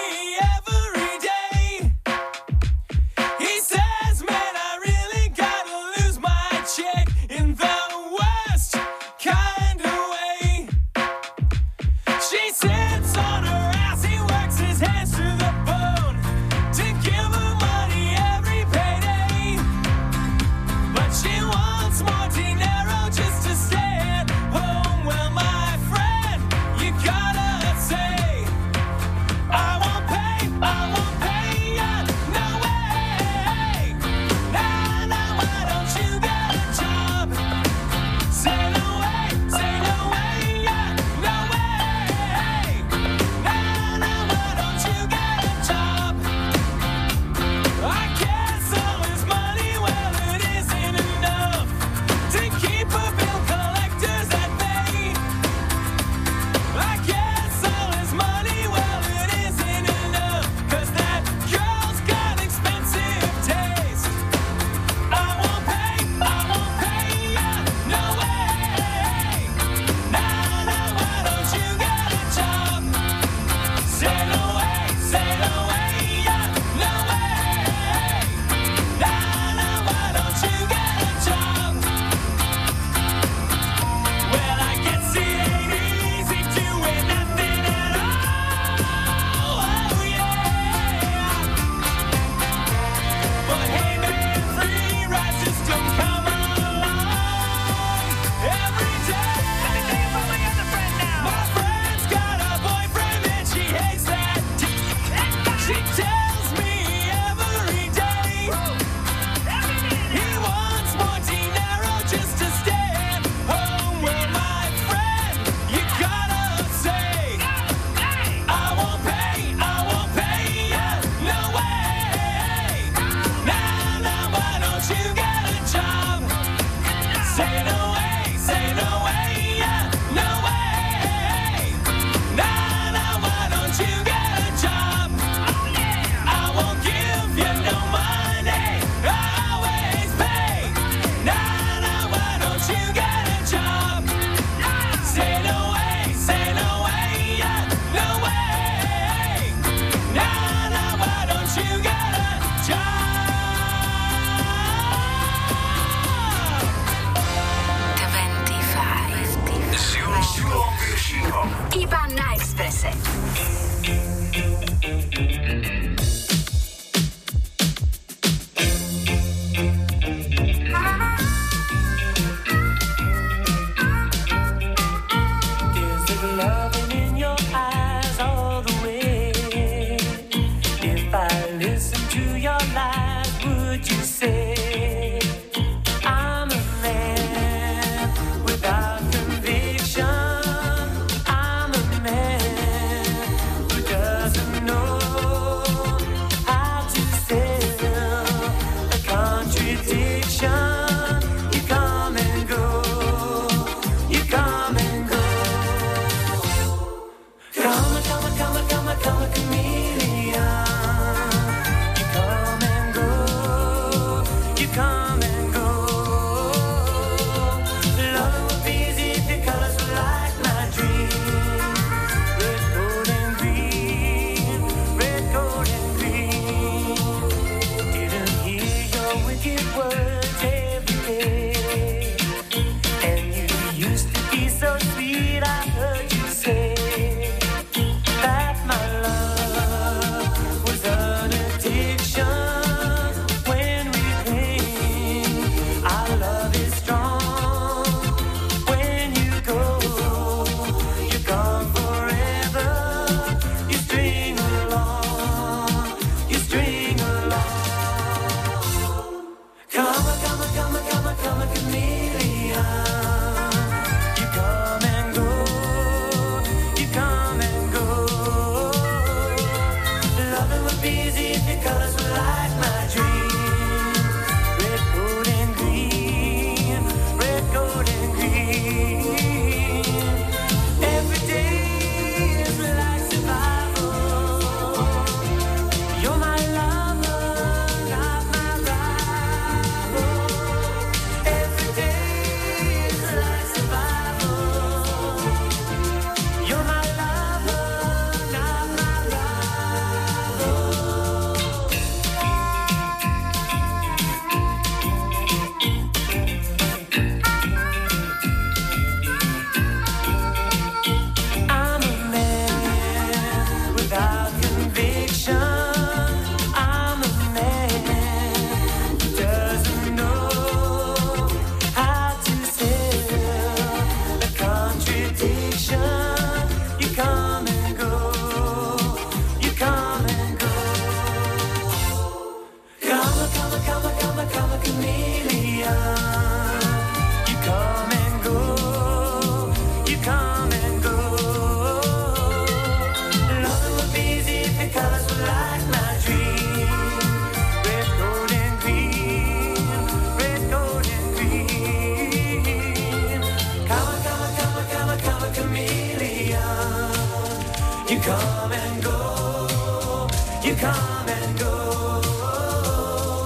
You 357.88 358.00
come 358.00 358.52
and 358.52 358.84
go, 358.84 360.08
you 360.44 360.56
come 360.56 361.08
and 361.08 361.40
go. 361.40 363.22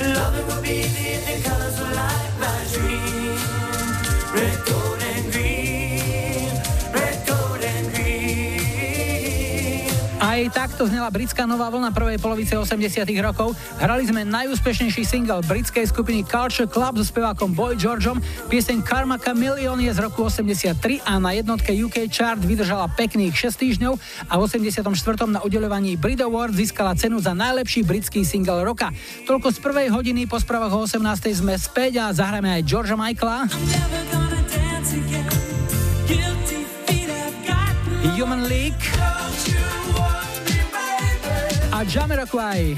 Loving 0.00 0.46
would 0.48 0.62
be 0.64 0.78
your 1.30 1.40
colors 1.42 1.78
were 1.78 1.94
like 1.94 2.38
my 2.40 2.66
dream. 2.72 3.19
Aj 10.40 10.64
takto 10.64 10.88
znela 10.88 11.12
britská 11.12 11.44
nová 11.44 11.68
vlna 11.68 11.92
prvej 11.92 12.16
polovice 12.16 12.56
80 12.56 13.04
rokov. 13.20 13.52
Hrali 13.76 14.08
sme 14.08 14.24
najúspešnejší 14.24 15.04
single 15.04 15.44
britskej 15.44 15.84
skupiny 15.92 16.24
Culture 16.24 16.64
Club 16.64 16.96
so 16.96 17.04
spevákom 17.04 17.52
Boy 17.52 17.76
Georgeom. 17.76 18.24
Pieseň 18.48 18.80
Karma 18.80 19.20
Chameleon 19.20 19.76
je 19.76 19.92
z 19.92 20.00
roku 20.00 20.24
83 20.24 21.04
a 21.04 21.20
na 21.20 21.36
jednotke 21.36 21.76
UK 21.76 22.08
chart 22.08 22.40
vydržala 22.40 22.88
pekných 22.88 23.36
6 23.36 23.52
týždňov 23.52 24.00
a 24.32 24.40
v 24.40 24.48
84. 24.48 24.80
na 25.28 25.44
udeľovaní 25.44 26.00
Brit 26.00 26.24
Award 26.24 26.56
získala 26.56 26.96
cenu 26.96 27.20
za 27.20 27.36
najlepší 27.36 27.84
britský 27.84 28.24
single 28.24 28.64
roka. 28.64 28.88
Toľko 29.28 29.52
z 29.52 29.60
prvej 29.60 29.92
hodiny, 29.92 30.24
po 30.24 30.40
správach 30.40 30.72
o 30.72 30.88
18. 30.88 31.04
sme 31.36 31.52
späť 31.60 32.00
a 32.00 32.16
zahráme 32.16 32.48
aj 32.48 32.62
Georgia 32.64 32.96
Michaela. 32.96 33.44
Human 38.16 38.48
League 38.48 39.19
a 41.80 41.84
Jamiroquai. 41.84 42.74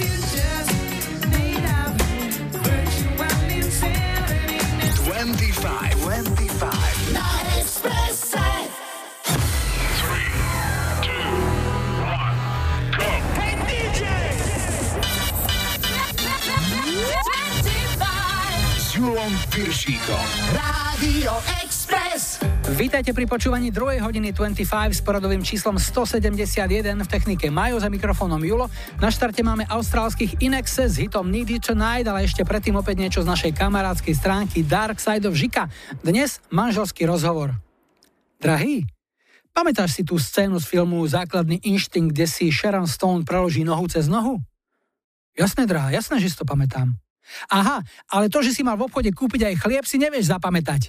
25, 5.04 5.96
25. 5.96 7.12
Na 7.12 7.58
Expresse. 7.58 8.22
Vítajte 22.72 23.12
pri 23.12 23.28
počúvaní 23.28 23.68
2. 23.68 24.00
hodiny 24.00 24.32
25 24.32 24.96
s 24.96 25.04
poradovým 25.04 25.44
číslom 25.44 25.76
171 25.76 27.04
v 27.04 27.08
technike 27.08 27.52
Majo 27.52 27.76
za 27.76 27.92
mikrofónom 27.92 28.40
Julo. 28.40 28.72
Na 28.96 29.12
štarte 29.12 29.44
máme 29.44 29.68
austrálskych 29.68 30.40
Inexe 30.40 30.88
s 30.88 30.96
hitom 30.96 31.28
Need 31.28 31.52
You 31.52 31.60
Tonight, 31.60 32.08
ale 32.08 32.24
ešte 32.24 32.48
predtým 32.48 32.72
opäť 32.80 32.96
niečo 32.96 33.20
z 33.20 33.28
našej 33.28 33.52
kamarádskej 33.60 34.16
stránky 34.16 34.64
Dark 34.64 35.04
Side 35.04 35.28
of 35.28 35.36
Žika. 35.36 35.68
Dnes 36.00 36.40
manželský 36.48 37.04
rozhovor. 37.04 37.52
Drahý, 38.40 38.88
pamätáš 39.52 40.00
si 40.00 40.02
tú 40.08 40.16
scénu 40.16 40.56
z 40.56 40.64
filmu 40.64 41.04
Základný 41.04 41.60
inštinkt, 41.60 42.16
kde 42.16 42.24
si 42.24 42.48
Sharon 42.48 42.88
Stone 42.88 43.28
preloží 43.28 43.68
nohu 43.68 43.84
cez 43.84 44.08
nohu? 44.08 44.40
Jasné, 45.36 45.68
drahá, 45.68 45.92
jasné, 45.92 46.24
že 46.24 46.32
si 46.32 46.40
to 46.40 46.48
pamätám. 46.48 46.96
Aha, 47.52 47.84
ale 48.08 48.32
to, 48.32 48.40
že 48.40 48.56
si 48.56 48.64
mal 48.64 48.80
v 48.80 48.88
obchode 48.88 49.12
kúpiť 49.12 49.52
aj 49.52 49.54
chlieb, 49.60 49.84
si 49.84 50.00
nevieš 50.00 50.32
zapamätať. 50.32 50.88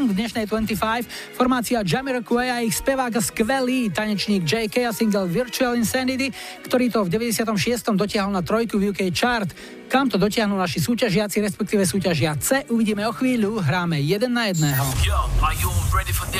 funk 0.00 0.16
v 0.16 0.24
dnešnej 0.24 0.44
25, 0.48 1.36
formácia 1.36 1.84
Jamiroquai 1.84 2.48
a 2.48 2.64
ich 2.64 2.72
spevák 2.72 3.12
a 3.12 3.20
skvelý 3.20 3.92
tanečník 3.92 4.48
JK 4.48 4.88
a 4.88 4.92
single 4.96 5.28
Virtual 5.28 5.76
Insanity, 5.76 6.32
ktorý 6.64 6.88
to 6.88 7.04
v 7.04 7.20
96. 7.36 7.92
dotiahol 8.00 8.32
na 8.32 8.40
trojku 8.40 8.80
v 8.80 8.96
UK 8.96 9.12
chart. 9.12 9.52
Kam 9.92 10.08
to 10.08 10.16
dotiahnu 10.16 10.56
naši 10.56 10.80
súťažiaci, 10.80 11.44
respektíve 11.44 11.84
súťažia 11.84 12.32
C, 12.40 12.64
uvidíme 12.72 13.04
o 13.04 13.12
chvíľu, 13.12 13.60
hráme 13.60 14.00
jeden 14.00 14.32
na 14.32 14.48
jedného. 14.48 14.88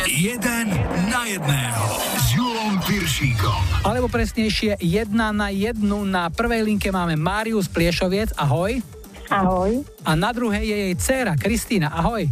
Jeden 0.08 0.66
na 1.12 1.22
jedného 1.28 1.84
s 2.16 2.24
Julom 2.32 2.80
Piršíkom. 2.88 3.84
Alebo 3.84 4.08
presnejšie, 4.08 4.80
jedna 4.80 5.36
na 5.36 5.52
jednu. 5.52 6.08
Na 6.08 6.32
prvej 6.32 6.64
linke 6.64 6.88
máme 6.88 7.12
Máriu 7.12 7.60
z 7.60 7.68
Pliešoviec, 7.68 8.32
ahoj. 8.40 8.80
Ahoj. 9.28 9.84
A 10.08 10.16
na 10.16 10.32
druhej 10.32 10.64
je 10.64 10.76
jej 10.88 10.94
dcéra 10.96 11.36
Kristýna, 11.36 11.92
ahoj. 11.92 12.24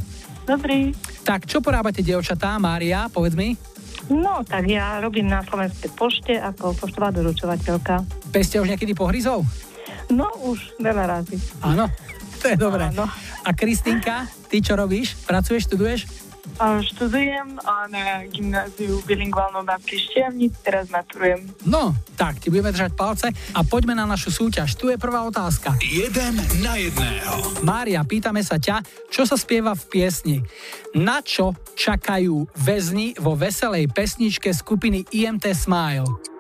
Dobrý. 0.49 0.97
Tak, 1.29 1.45
čo 1.45 1.61
porábate, 1.61 2.01
dievčatá, 2.01 2.57
Mária, 2.57 3.13
povedz 3.13 3.37
mi? 3.37 3.53
No, 4.09 4.41
tak 4.49 4.65
ja 4.65 4.97
robím 4.97 5.29
na 5.29 5.45
Slovenskej 5.45 5.93
pošte 5.93 6.33
ako 6.41 6.73
poštová 6.73 7.13
doručovateľka. 7.13 8.01
Peste 8.33 8.57
už 8.57 8.73
niekedy 8.73 8.97
pohryzov? 8.97 9.45
No, 10.09 10.25
už 10.49 10.81
veľa 10.81 11.05
razy. 11.05 11.37
Áno, 11.61 11.93
to 12.41 12.49
je 12.49 12.57
dobré. 12.57 12.89
Áno. 12.89 13.05
A 13.45 13.53
Kristýnka, 13.53 14.25
ty 14.49 14.65
čo 14.65 14.73
robíš? 14.73 15.21
Pracuješ, 15.29 15.69
študuješ? 15.69 16.01
Študujem 16.59 17.63
na 17.89 18.27
gymnáziu 18.27 18.99
bilingválnom 19.07 19.63
na 19.63 19.79
Štiavnic, 19.79 20.59
teraz 20.67 20.91
maturujem. 20.91 21.47
No, 21.63 21.95
tak, 22.19 22.43
ti 22.43 22.51
budeme 22.51 22.75
držať 22.75 22.93
palce 22.99 23.31
a 23.31 23.61
poďme 23.63 23.95
na 23.95 24.05
našu 24.11 24.35
súťaž. 24.35 24.75
Tu 24.75 24.91
je 24.91 24.99
prvá 24.99 25.23
otázka. 25.23 25.79
Jeden 25.79 26.35
na 26.59 26.75
jedného. 26.75 27.63
Mária, 27.63 28.03
pýtame 28.03 28.43
sa 28.43 28.59
ťa, 28.59 28.83
čo 29.07 29.23
sa 29.23 29.39
spieva 29.39 29.79
v 29.79 29.85
piesni? 29.87 30.37
Na 30.99 31.23
čo 31.23 31.55
čakajú 31.79 32.51
väzni 32.59 33.15
vo 33.23 33.39
veselej 33.39 33.87
pesničke 33.95 34.51
skupiny 34.51 35.07
IMT 35.15 35.55
Smile? 35.55 36.38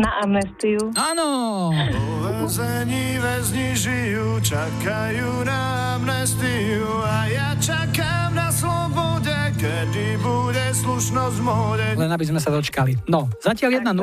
Na 0.00 0.10
amnestiu. 0.24 0.92
Áno. 0.96 1.68
Väzení 2.22 3.20
väzni 3.20 3.76
žijú, 3.76 4.40
čakajú 4.42 5.44
na 5.46 5.94
amnestiu 6.00 6.88
a 7.04 7.28
ja 7.30 7.54
čakám 7.60 8.34
na 8.34 8.48
slobode, 8.50 9.34
kedy 9.60 10.18
bude 10.18 10.66
slušnosť 10.74 11.36
v 11.38 11.44
móde. 11.44 11.86
Len 11.94 12.10
aby 12.10 12.24
sme 12.26 12.40
sa 12.42 12.50
dočkali. 12.50 13.06
No, 13.06 13.30
zatiaľ 13.38 13.78
1-0 13.78 13.94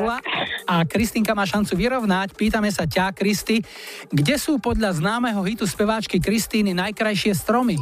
a 0.70 0.74
Kristinka 0.88 1.36
má 1.36 1.44
šancu 1.44 1.76
vyrovnať. 1.76 2.32
Pýtame 2.32 2.72
sa 2.72 2.88
ťa, 2.88 3.12
Kristy, 3.12 3.60
kde 4.08 4.36
sú 4.40 4.56
podľa 4.62 4.96
známeho 4.96 5.42
hitu 5.44 5.68
speváčky 5.68 6.16
Kristíny 6.22 6.72
najkrajšie 6.72 7.36
stromy? 7.36 7.76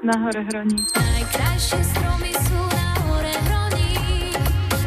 Na 0.00 0.16
hore 0.16 0.48
hroní. 0.48 0.80
Najkrajšie 0.96 1.80
stromy 1.92 2.32
sú 2.32 2.60
na 2.72 2.88
hore 3.04 3.34
hroní, 3.44 3.92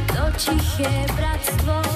to 0.09 0.25
tiché 0.41 0.89
bratstvo. 1.13 1.92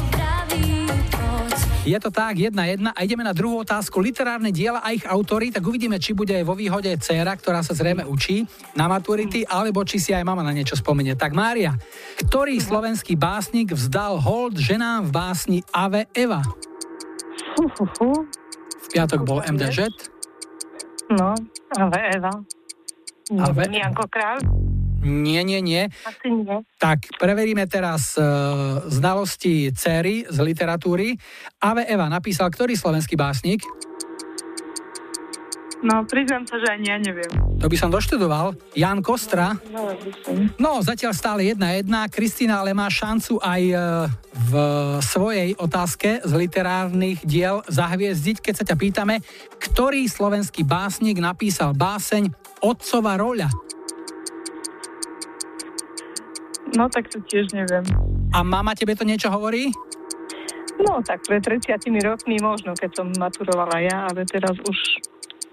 Je 1.87 1.95
to 2.03 2.11
tak, 2.11 2.35
jedna 2.35 2.67
jedna 2.67 2.91
a 2.91 3.07
ideme 3.07 3.23
na 3.23 3.31
druhú 3.31 3.63
otázku. 3.63 4.03
Literárne 4.03 4.51
diela 4.51 4.83
a 4.83 4.91
ich 4.91 5.07
autory, 5.07 5.55
tak 5.55 5.63
uvidíme, 5.63 5.95
či 5.95 6.11
bude 6.11 6.35
vo 6.43 6.51
výhode 6.51 6.91
dcéra, 6.99 7.31
ktorá 7.39 7.63
sa 7.63 7.71
zrejme 7.71 8.03
učí 8.03 8.43
na 8.75 8.91
maturity, 8.91 9.47
alebo 9.47 9.87
či 9.87 9.95
si 9.95 10.11
aj 10.11 10.27
mama 10.27 10.43
na 10.43 10.51
niečo 10.51 10.75
spomenie. 10.75 11.15
Tak 11.15 11.31
Mária, 11.31 11.79
ktorý 12.19 12.59
slovenský 12.59 13.15
básnik 13.15 13.71
vzdal 13.71 14.19
hold 14.19 14.59
ženám 14.59 15.07
v 15.07 15.11
básni 15.15 15.59
Ave 15.71 16.11
Eva? 16.11 16.43
V 18.83 18.87
piatok 18.91 19.23
bol 19.23 19.39
MDŽ. 19.47 19.87
No, 21.15 21.31
ale 21.71 21.97
Eva. 22.11 22.33
Ave- 23.31 23.71
Janko 23.71 24.11
Král? 24.11 24.66
Nie, 25.03 25.41
nie, 25.45 25.61
nie. 25.61 25.89
Asi 26.05 26.27
nie. 26.31 26.63
Tak, 26.81 27.17
preveríme 27.21 27.69
teraz 27.69 28.17
e, 28.17 28.23
znalosti 28.89 29.69
céry 29.73 30.25
z 30.25 30.37
literatúry. 30.41 31.17
Ave 31.61 31.85
Eva 31.85 32.09
napísal 32.09 32.49
ktorý 32.49 32.73
slovenský 32.73 33.13
básnik? 33.17 33.61
No, 35.85 36.01
priznám 36.09 36.41
sa, 36.49 36.57
že 36.57 36.73
ani 36.73 36.89
ja 36.89 36.97
neviem. 36.97 37.29
To 37.61 37.69
by 37.69 37.77
som 37.77 37.93
doštudoval. 37.93 38.57
Jan 38.73 39.05
Kostra. 39.05 39.53
No. 39.69 39.93
No, 40.57 40.71
zatiaľ 40.81 41.13
stále 41.13 41.53
jedna 41.53 41.77
jedna. 41.77 42.09
Kristina 42.09 42.65
ale 42.65 42.73
má 42.73 42.89
šancu 42.89 43.37
aj 43.37 43.61
e, 43.61 43.75
v 44.33 44.53
svojej 45.05 45.53
otázke 45.53 46.25
z 46.25 46.31
literárnych 46.33 47.21
diel 47.21 47.61
zahviezdiť, 47.69 48.41
keď 48.41 48.53
sa 48.57 48.65
ťa 48.65 48.75
pýtame, 48.77 49.15
ktorý 49.61 50.09
slovenský 50.09 50.65
básnik 50.65 51.21
napísal 51.21 51.77
báseň 51.77 52.33
Otcova 52.65 53.13
roľa. 53.21 53.49
No, 56.75 56.91
tak 56.91 57.07
to 57.07 57.23
tiež 57.23 57.55
neviem. 57.55 57.85
A 58.35 58.43
mama 58.43 58.75
tebe 58.75 58.97
to 58.97 59.07
niečo 59.07 59.31
hovorí? 59.31 59.71
No, 60.77 61.01
tak 61.01 61.25
pred 61.25 61.41
30 61.41 61.79
rokmi 62.03 62.37
možno, 62.37 62.75
keď 62.77 62.91
som 63.01 63.07
maturovala 63.15 63.81
ja, 63.81 64.05
ale 64.11 64.27
teraz 64.27 64.53
už 64.61 64.77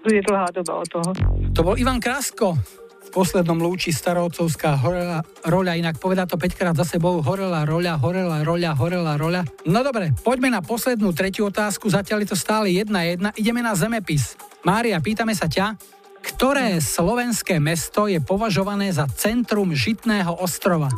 je 0.05 0.21
dlhá 0.21 0.53
doba 0.53 0.85
od 0.85 0.87
toho. 0.91 1.09
To 1.57 1.61
bol 1.65 1.75
Ivan 1.79 1.97
Krasko. 1.97 2.53
V 3.05 3.09
poslednom 3.23 3.57
lúči 3.57 3.95
starovcovská 3.95 4.75
horela 4.81 5.23
roľa, 5.47 5.79
inak 5.79 5.97
povedá 6.03 6.27
to 6.27 6.35
5 6.35 6.51
krát 6.57 6.75
za 6.75 6.83
sebou, 6.83 7.23
horela 7.23 7.63
roľa, 7.63 7.95
horela 8.01 8.43
roľa, 8.43 8.75
horela 8.75 9.13
roľa. 9.15 9.41
No 9.65 9.81
dobre, 9.81 10.11
poďme 10.19 10.51
na 10.51 10.59
poslednú 10.59 11.15
tretiu 11.15 11.47
otázku, 11.47 11.87
zatiaľ 11.87 12.25
je 12.25 12.29
to 12.35 12.37
stále 12.37 12.67
jedna 12.67 13.07
jedna, 13.07 13.29
ideme 13.39 13.63
na 13.63 13.71
zemepis. 13.71 14.35
Mária, 14.67 14.99
pýtame 14.99 15.31
sa 15.31 15.47
ťa, 15.47 15.79
ktoré 16.25 16.81
slovenské 16.81 17.61
mesto 17.61 18.09
je 18.09 18.17
považované 18.17 18.89
za 18.89 19.05
centrum 19.05 19.71
Žitného 19.71 20.41
ostrova? 20.41 20.89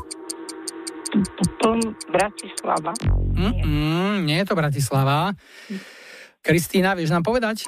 Bratislava. 2.07 2.95
Mm-mm, 3.35 4.23
nie 4.23 4.39
je 4.39 4.47
to 4.47 4.55
Bratislava. 4.55 5.35
Kristýna, 6.39 6.95
vieš 6.95 7.11
nám 7.11 7.27
povedať? 7.27 7.67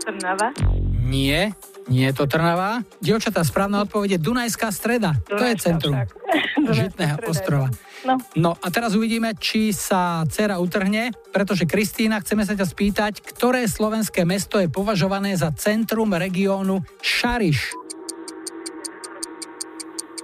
Trnava. 0.00 0.56
Nie, 1.04 1.52
nie 1.88 2.04
je 2.08 2.14
to 2.14 2.24
Trnava. 2.28 2.84
Dievčatá, 3.00 3.40
správna 3.42 3.84
odpoveď 3.88 4.16
je 4.16 4.20
Dunajská 4.20 4.68
streda. 4.68 5.16
to 5.24 5.40
je 5.40 5.56
Dunajská 5.56 5.64
centrum 5.64 5.94
však. 5.96 6.08
Žitného 6.78 7.16
streda 7.16 7.30
ostrova. 7.32 7.68
No. 8.04 8.14
No 8.36 8.50
a 8.60 8.66
teraz 8.68 8.92
uvidíme, 8.92 9.32
či 9.40 9.72
sa 9.72 10.22
dcera 10.28 10.60
utrhne, 10.60 11.10
pretože 11.32 11.64
Kristýna, 11.64 12.20
chceme 12.20 12.44
sa 12.44 12.52
ťa 12.54 12.66
spýtať, 12.68 13.12
ktoré 13.24 13.64
slovenské 13.64 14.22
mesto 14.28 14.60
je 14.60 14.68
považované 14.68 15.34
za 15.34 15.48
centrum 15.56 16.12
regiónu 16.12 16.84
Šariš? 17.00 17.72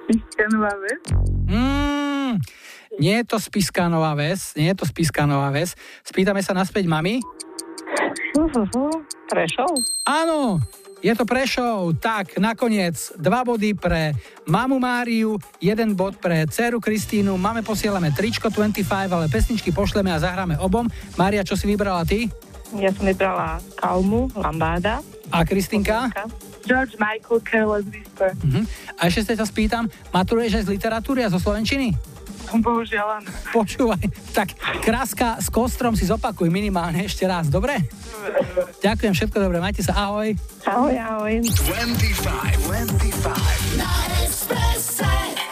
Spišská 0.05 0.45
Nová 0.53 0.73
Ves. 0.85 1.01
Mm, 1.49 2.33
nie 3.01 3.15
je 3.17 3.25
to 3.25 3.37
Spiská 3.41 3.89
Nová 3.89 4.13
Ves, 4.13 4.53
nie 4.53 4.69
je 4.69 4.77
to 4.77 4.85
Spiská 4.85 5.25
Nová 5.25 5.49
Ves. 5.49 5.73
Spýtame 6.05 6.45
sa 6.45 6.53
naspäť 6.53 6.85
mami. 6.85 7.25
Prešov? 9.33 9.71
Áno, 10.05 10.61
je 11.05 11.13
to 11.13 11.29
Prešov. 11.29 12.01
Tak, 12.01 12.41
nakoniec 12.41 12.97
dva 13.21 13.45
body 13.45 13.77
pre 13.77 14.17
mamu 14.49 14.81
Máriu, 14.81 15.37
jeden 15.61 15.93
bod 15.93 16.17
pre 16.17 16.49
dceru 16.49 16.81
Kristínu. 16.81 17.37
Máme 17.37 17.61
posielame 17.61 18.09
tričko 18.09 18.49
25, 18.49 19.13
ale 19.13 19.29
pesničky 19.29 19.69
pošleme 19.69 20.09
a 20.09 20.17
zahráme 20.17 20.57
obom. 20.57 20.89
Mária, 21.21 21.45
čo 21.45 21.61
si 21.61 21.69
vybrala 21.69 22.09
ty? 22.09 22.33
Ja 22.81 22.89
som 22.97 23.05
vybrala 23.05 23.61
Kalmu, 23.77 24.33
Lambáda. 24.33 25.05
A 25.29 25.45
Kristinka? 25.45 26.09
George 26.65 26.97
Michael, 26.97 27.45
Careless 27.45 27.85
Whisper. 27.93 28.33
Mhm. 28.41 28.65
A 28.97 29.13
ešte 29.13 29.29
sa 29.29 29.45
ťa 29.45 29.47
spýtam, 29.47 29.85
maturuješ 30.09 30.65
aj 30.65 30.65
z 30.65 30.73
literatúry 30.73 31.21
a 31.21 31.29
zo 31.29 31.37
slovenčiny? 31.37 32.14
Bohužiaľ, 32.61 33.09
áno. 33.23 33.31
Počúvaj, 33.51 33.99
tak 34.31 34.55
kráska 34.83 35.39
s 35.43 35.51
kostrom 35.51 35.97
si 35.99 36.07
zopakuj 36.07 36.51
minimálne 36.53 37.05
ešte 37.07 37.27
raz, 37.27 37.49
dobre? 37.51 37.77
Ďakujem, 38.83 39.15
všetko 39.15 39.41
dobré, 39.41 39.59
majte 39.59 39.83
sa, 39.83 39.93
ahoj. 40.11 40.37
Ahoj, 40.67 40.95
ahoj. 40.95 41.43
25, 41.43 42.59
25. 42.71 45.44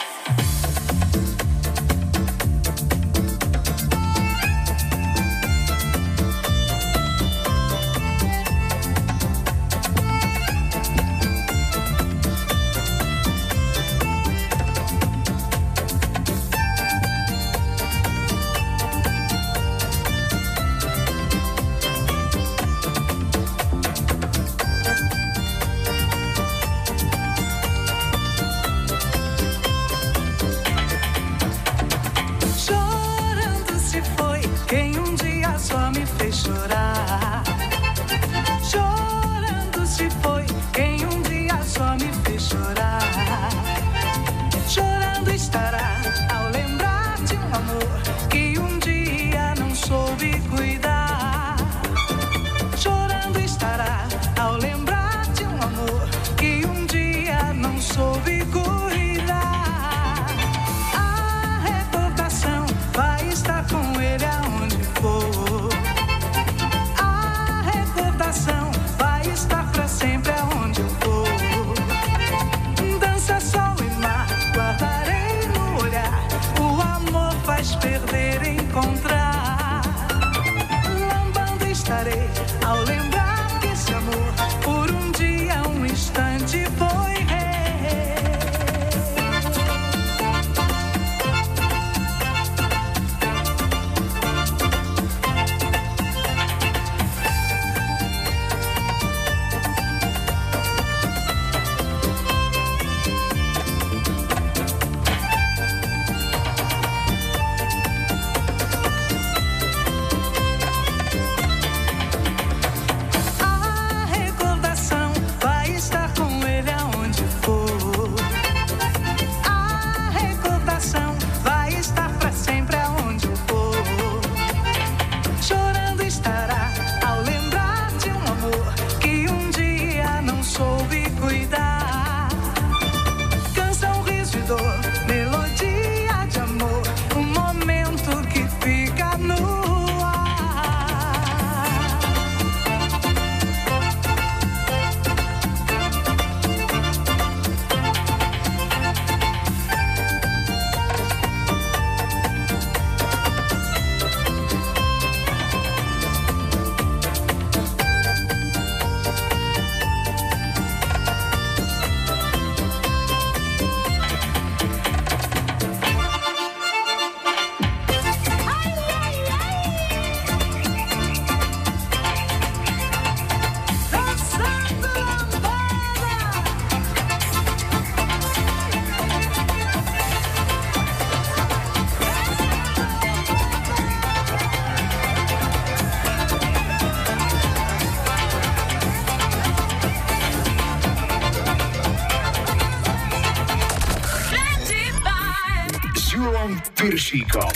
Piršíkom. 197.13 197.52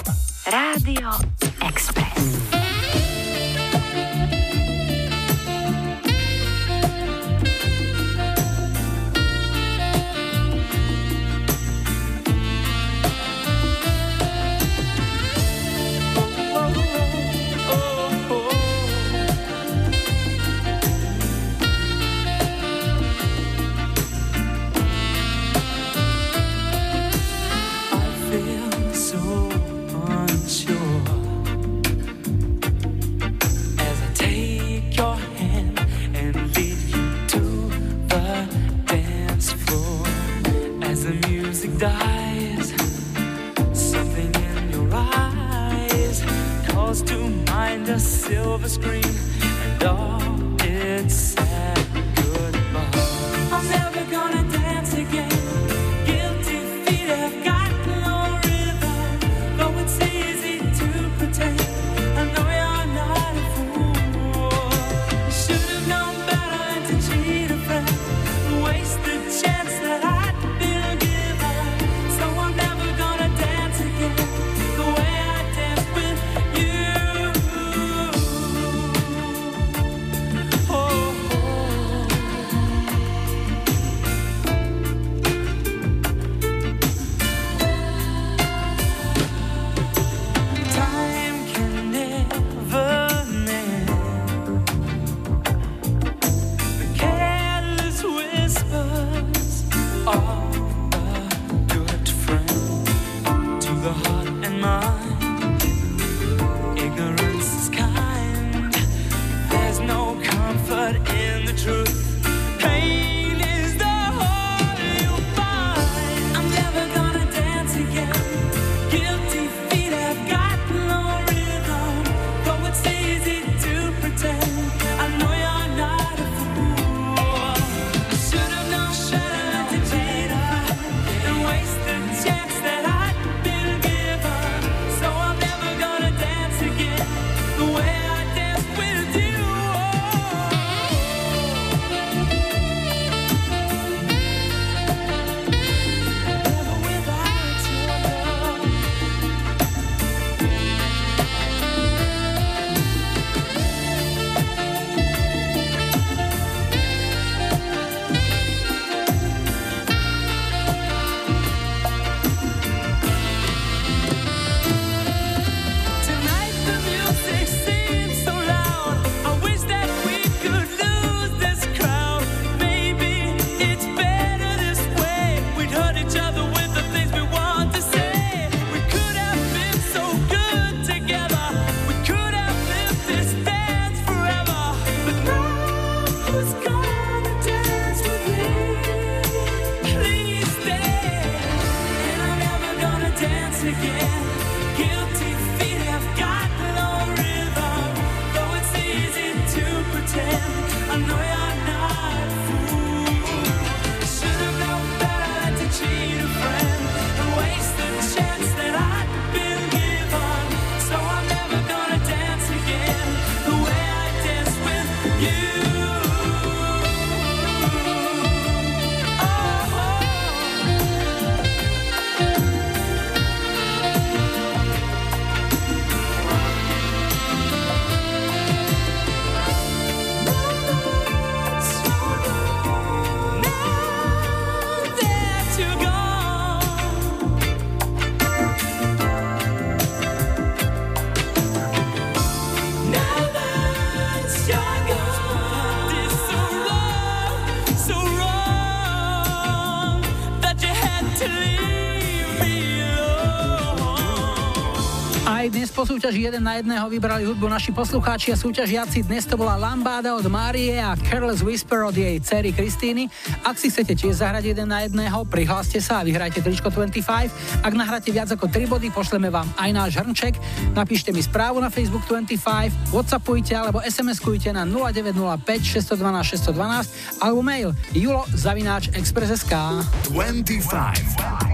súťaži 255.96 256.28
jeden 256.28 256.44
na 256.44 256.60
jedného 256.60 256.92
vybrali 256.92 257.24
hudbu 257.24 257.48
naši 257.48 257.72
poslucháči 257.72 258.28
a 258.28 258.36
súťažiaci. 258.36 259.08
Dnes 259.08 259.24
to 259.24 259.40
bola 259.40 259.56
Lambáda 259.56 260.12
od 260.12 260.28
Márie 260.28 260.76
a 260.76 260.92
Careless 260.92 261.40
Whisper 261.40 261.88
od 261.88 261.96
jej 261.96 262.20
cery 262.20 262.52
Kristýny. 262.52 263.08
Ak 263.40 263.56
si 263.56 263.72
chcete 263.72 263.96
tiež 263.96 264.20
zahrať 264.20 264.52
jeden 264.52 264.68
na 264.68 264.84
jedného, 264.84 265.24
prihláste 265.24 265.80
sa 265.80 266.04
a 266.04 266.04
vyhrajte 266.04 266.44
tričko 266.44 266.68
25. 266.68 267.64
Ak 267.64 267.72
nahráte 267.72 268.12
viac 268.12 268.28
ako 268.28 268.44
3 268.44 268.68
body, 268.68 268.92
pošleme 268.92 269.32
vám 269.32 269.48
aj 269.56 269.70
náš 269.72 269.92
hrnček. 269.96 270.36
Napíšte 270.76 271.16
mi 271.16 271.24
správu 271.24 271.64
na 271.64 271.72
Facebook 271.72 272.04
25, 272.04 272.92
Whatsappujte 272.92 273.56
alebo 273.56 273.80
SMS-kujte 273.80 274.52
na 274.52 274.68
0905 274.68 275.80
612 275.80 276.44
612 276.52 277.24
alebo 277.24 277.40
mail 277.40 277.72
julo 277.96 278.28
zavináč 278.36 278.92
express.sk 278.92 279.80
25 280.12 281.45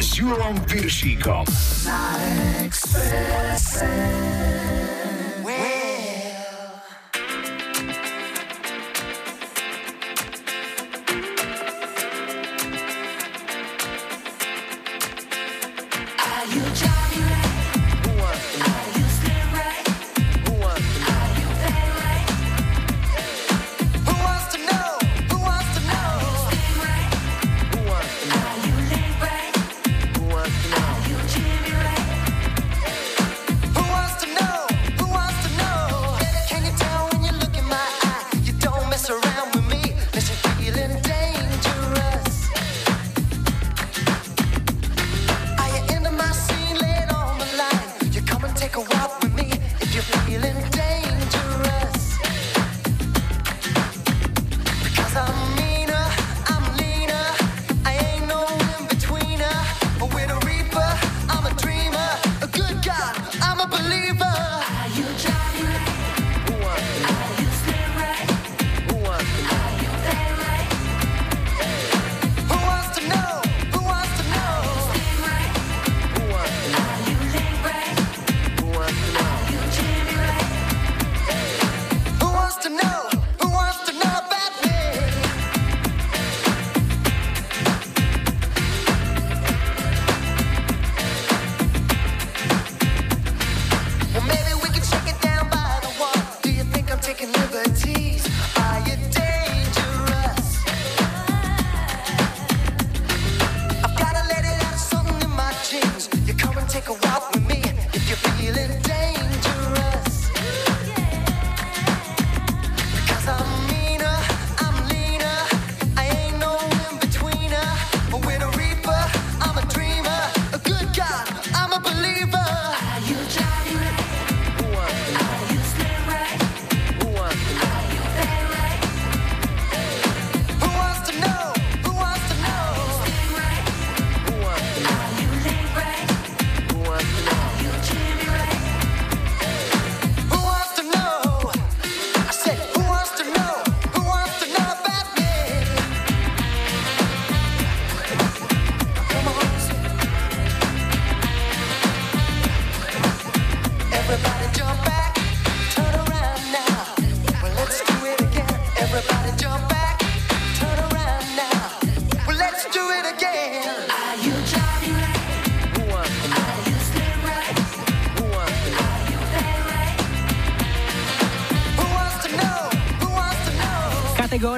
s 0.00 0.16
Julom 0.16 0.60
Piršíkom. 0.64 1.44
Na 1.84 2.16
Expresse. 2.64 3.88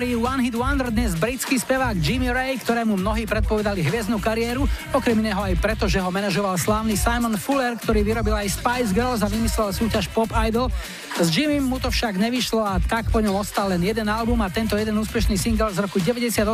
kategórii 0.02 0.26
One 0.34 0.42
Hit 0.42 0.58
Wonder 0.58 0.90
dnes 0.90 1.14
britský 1.14 1.62
spevák 1.62 1.94
Jimmy 1.94 2.34
Ray, 2.34 2.58
ktorému 2.58 2.98
mnohí 2.98 3.22
predpovedali 3.22 3.86
hviezdnu 3.86 4.18
kariéru, 4.18 4.66
okrem 4.90 5.14
iného 5.14 5.38
aj 5.38 5.54
preto, 5.62 5.86
že 5.86 6.02
ho 6.02 6.10
manažoval 6.10 6.58
slávny 6.58 6.98
Simon 6.98 7.38
Fuller, 7.38 7.78
ktorý 7.78 8.02
vyrobil 8.02 8.34
aj 8.34 8.50
Spice 8.50 8.90
Girls 8.90 9.22
a 9.22 9.30
vymyslel 9.30 9.70
súťaž 9.70 10.10
Pop 10.10 10.34
Idol. 10.34 10.74
S 11.22 11.30
Jimmy 11.30 11.62
mu 11.62 11.78
to 11.78 11.86
však 11.86 12.18
nevyšlo 12.18 12.66
a 12.66 12.82
tak 12.82 13.14
po 13.14 13.22
ňom 13.22 13.46
ostal 13.46 13.70
len 13.70 13.78
jeden 13.78 14.10
album 14.10 14.42
a 14.42 14.50
tento 14.50 14.74
jeden 14.74 14.98
úspešný 14.98 15.38
single 15.38 15.70
z 15.70 15.78
roku 15.78 16.02
98, 16.02 16.50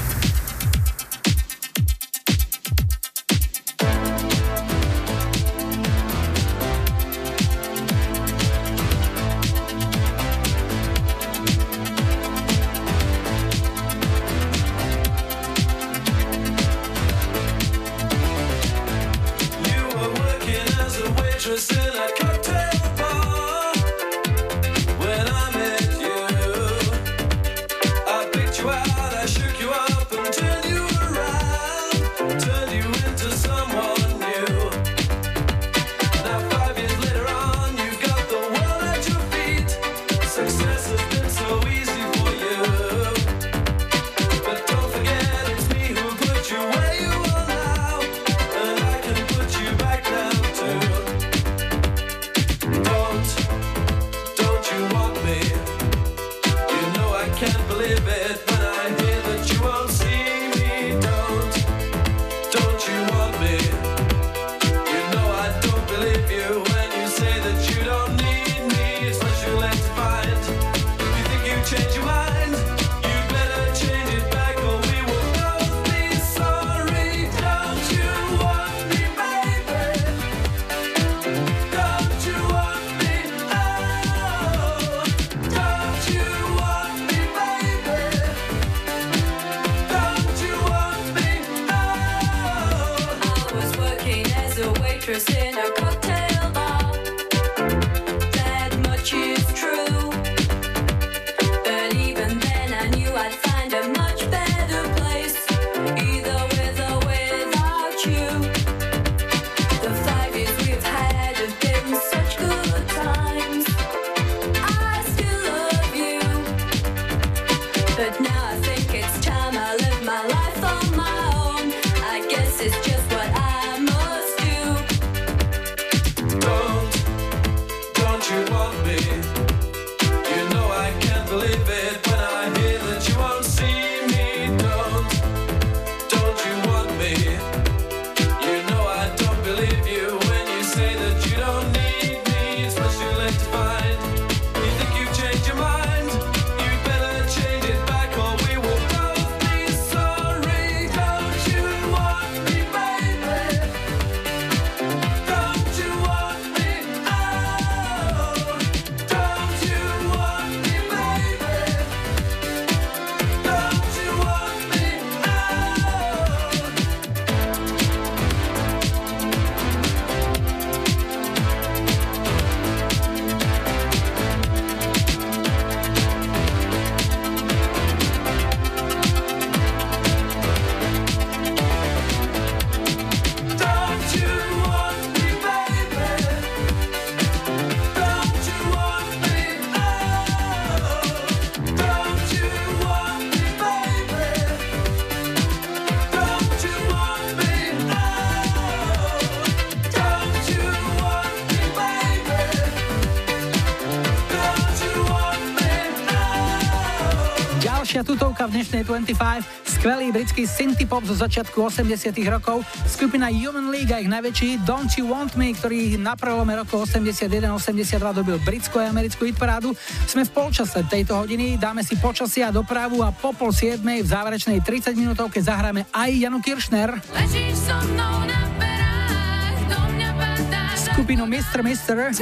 Ďalšia 208.01 208.17
tutovka 208.17 208.49
v 208.49 208.53
dnešnej 208.57 208.83
25, 208.89 209.77
skvelý 209.77 210.09
britský 210.09 210.49
synthie 210.49 210.89
pop 210.89 211.05
zo 211.05 211.13
začiatku 211.13 211.61
80 211.61 212.17
rokov, 212.33 212.65
skupina 212.89 213.29
Human 213.29 213.69
League 213.69 213.93
a 213.93 214.01
ich 214.01 214.09
najväčší 214.09 214.65
Don't 214.65 214.89
You 214.97 215.13
Want 215.13 215.37
Me, 215.37 215.53
ktorý 215.53 216.01
na 216.01 216.17
prelome 216.17 216.57
rokov 216.57 216.89
81-82 216.89 218.01
dobil 218.17 218.41
britskú 218.41 218.81
a 218.81 218.89
americkú 218.89 219.29
hitparádu. 219.29 219.77
Sme 220.09 220.25
v 220.25 220.33
polčase 220.33 220.81
tejto 220.89 221.13
hodiny, 221.13 221.61
dáme 221.61 221.85
si 221.85 221.93
počasie 222.01 222.41
a 222.41 222.49
dopravu 222.49 223.05
a 223.05 223.13
po 223.13 223.37
pol 223.37 223.53
siedmej 223.53 224.01
v 224.01 224.09
záverečnej 224.09 224.65
30 224.65 224.97
minútovke 224.97 225.45
zahráme 225.45 225.85
aj 225.93 226.11
Janu 226.25 226.41
Kiršner, 226.41 227.05
Ležíš 227.13 227.69
so 227.69 227.77
mnou 227.85 228.25
na 228.25 228.41
perách, 228.57 229.61
do 229.69 229.81
mňa 229.93 230.09
padáš. 230.17 230.89
skupinu 230.89 231.29
Mr. 231.29 231.61
Mister 231.61 232.17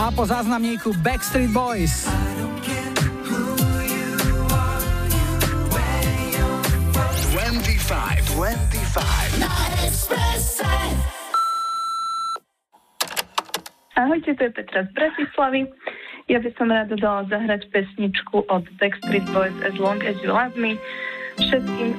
a 0.00 0.08
po 0.08 0.24
záznamníku 0.26 0.96
Backstreet 1.04 1.50
Boys. 1.52 2.08
25, 7.32 8.24
25. 8.32 9.38
Na 9.40 9.52
Expresse. 9.84 10.64
Ahojte, 13.96 14.34
to 14.34 14.44
je 14.44 14.50
Petra 14.50 14.88
z 14.88 14.90
Bratislavy. 14.96 15.68
Ja 16.32 16.40
by 16.40 16.48
som 16.56 16.72
rada 16.72 16.96
dala 16.96 17.28
zahrať 17.28 17.68
pesničku 17.68 18.48
od 18.48 18.64
Backstreet 18.80 19.28
Boys 19.36 19.52
As 19.68 19.76
Long 19.76 20.00
As 20.00 20.16
You 20.24 20.32
Love 20.32 20.56
Me 20.56 20.80
všetkým, 21.36 21.92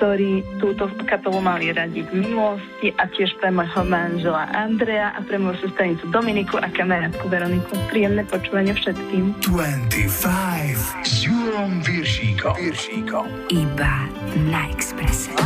ktorí 0.00 0.40
túto 0.56 0.88
kapelu 1.04 1.44
mali 1.44 1.76
radi 1.76 2.00
v 2.08 2.24
minulosti 2.24 2.88
a 2.96 3.04
tiež 3.04 3.36
pre 3.36 3.52
môjho 3.52 3.84
manžela 3.84 4.48
Andrea 4.48 5.12
a 5.12 5.20
pre 5.20 5.36
moju 5.36 5.60
sestranicu 5.60 6.08
Dominiku 6.08 6.56
a 6.56 6.72
kamarátku 6.72 7.28
Veroniku. 7.28 7.76
Príjemné 7.92 8.24
počúvanie 8.24 8.72
všetkým. 8.72 9.36
25 9.44 11.04
s 11.04 11.12
Julom 11.20 11.84
Viršíkom. 11.84 12.56
Viršíkom. 12.56 13.28
Iba 13.52 14.08
na 14.48 14.72
Expresse. 14.72 15.36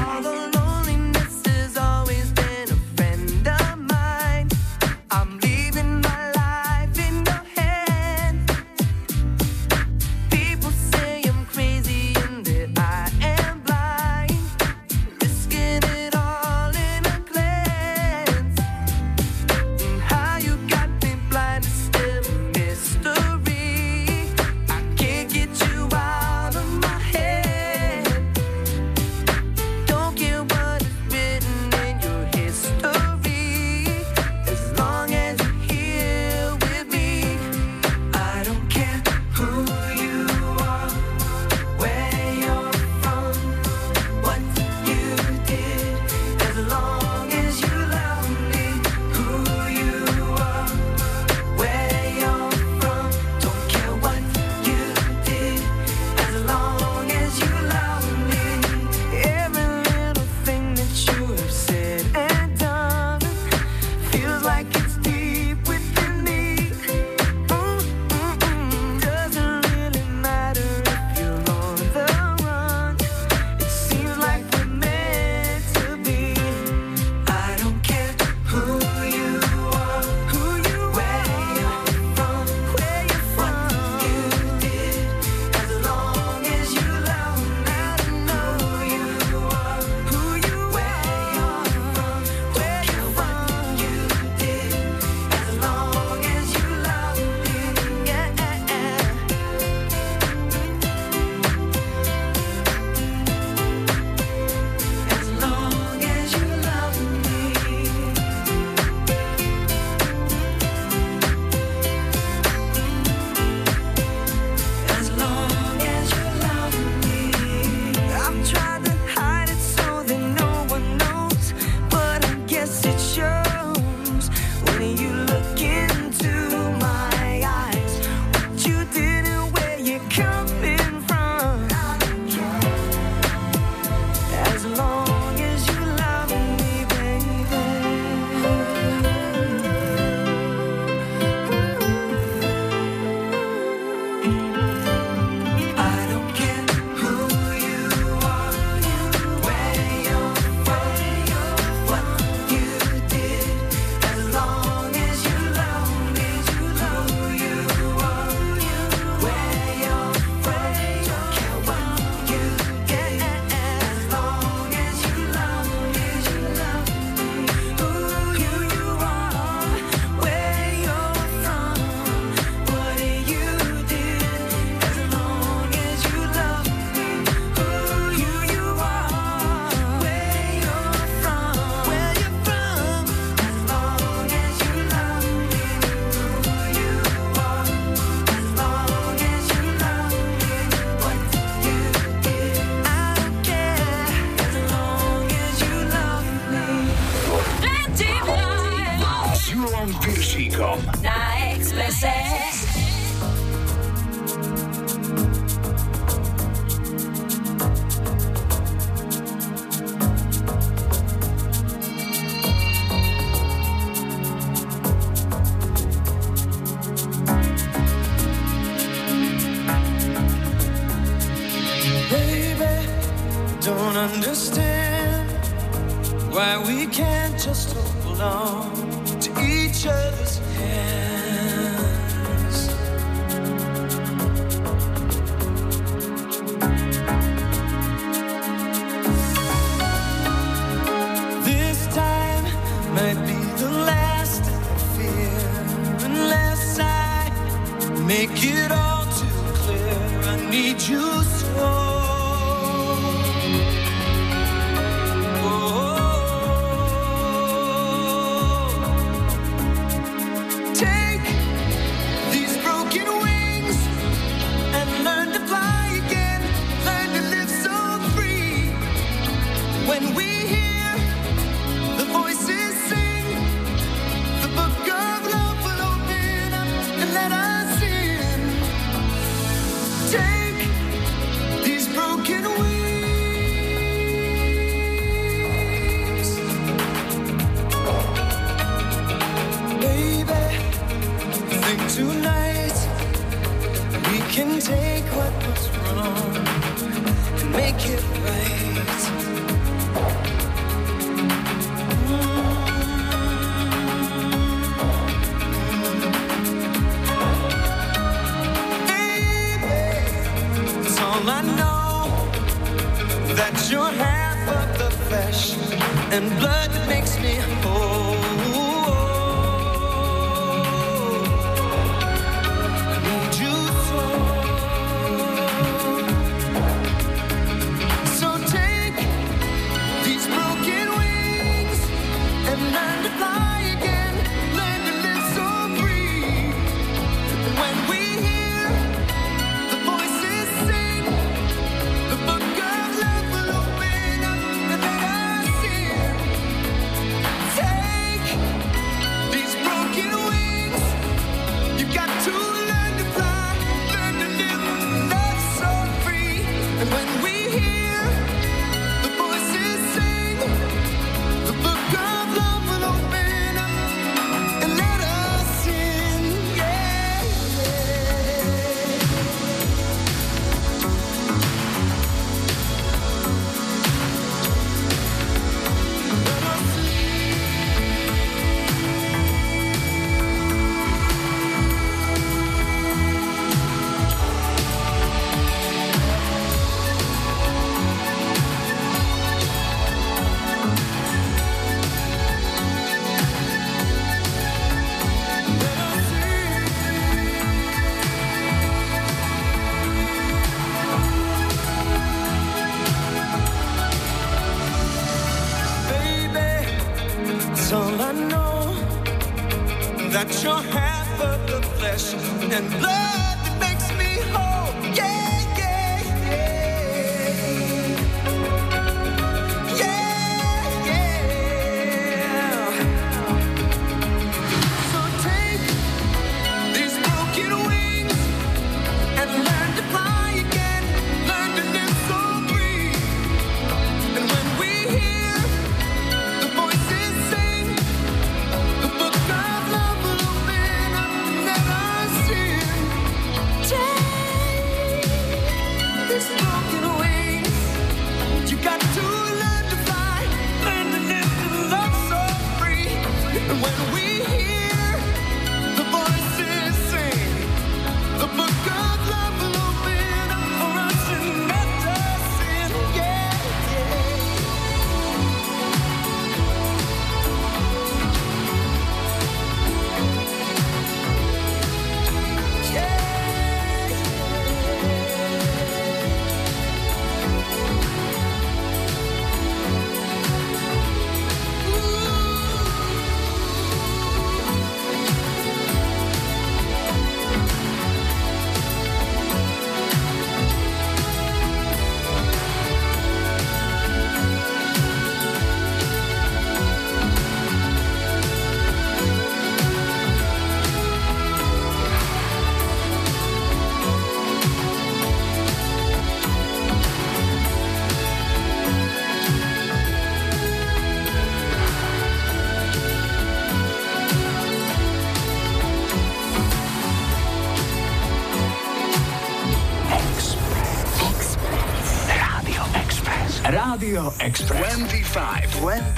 Rádio 523.94 524.12
Express. 524.18 524.76
25. 524.76 525.46
25. 525.60 525.93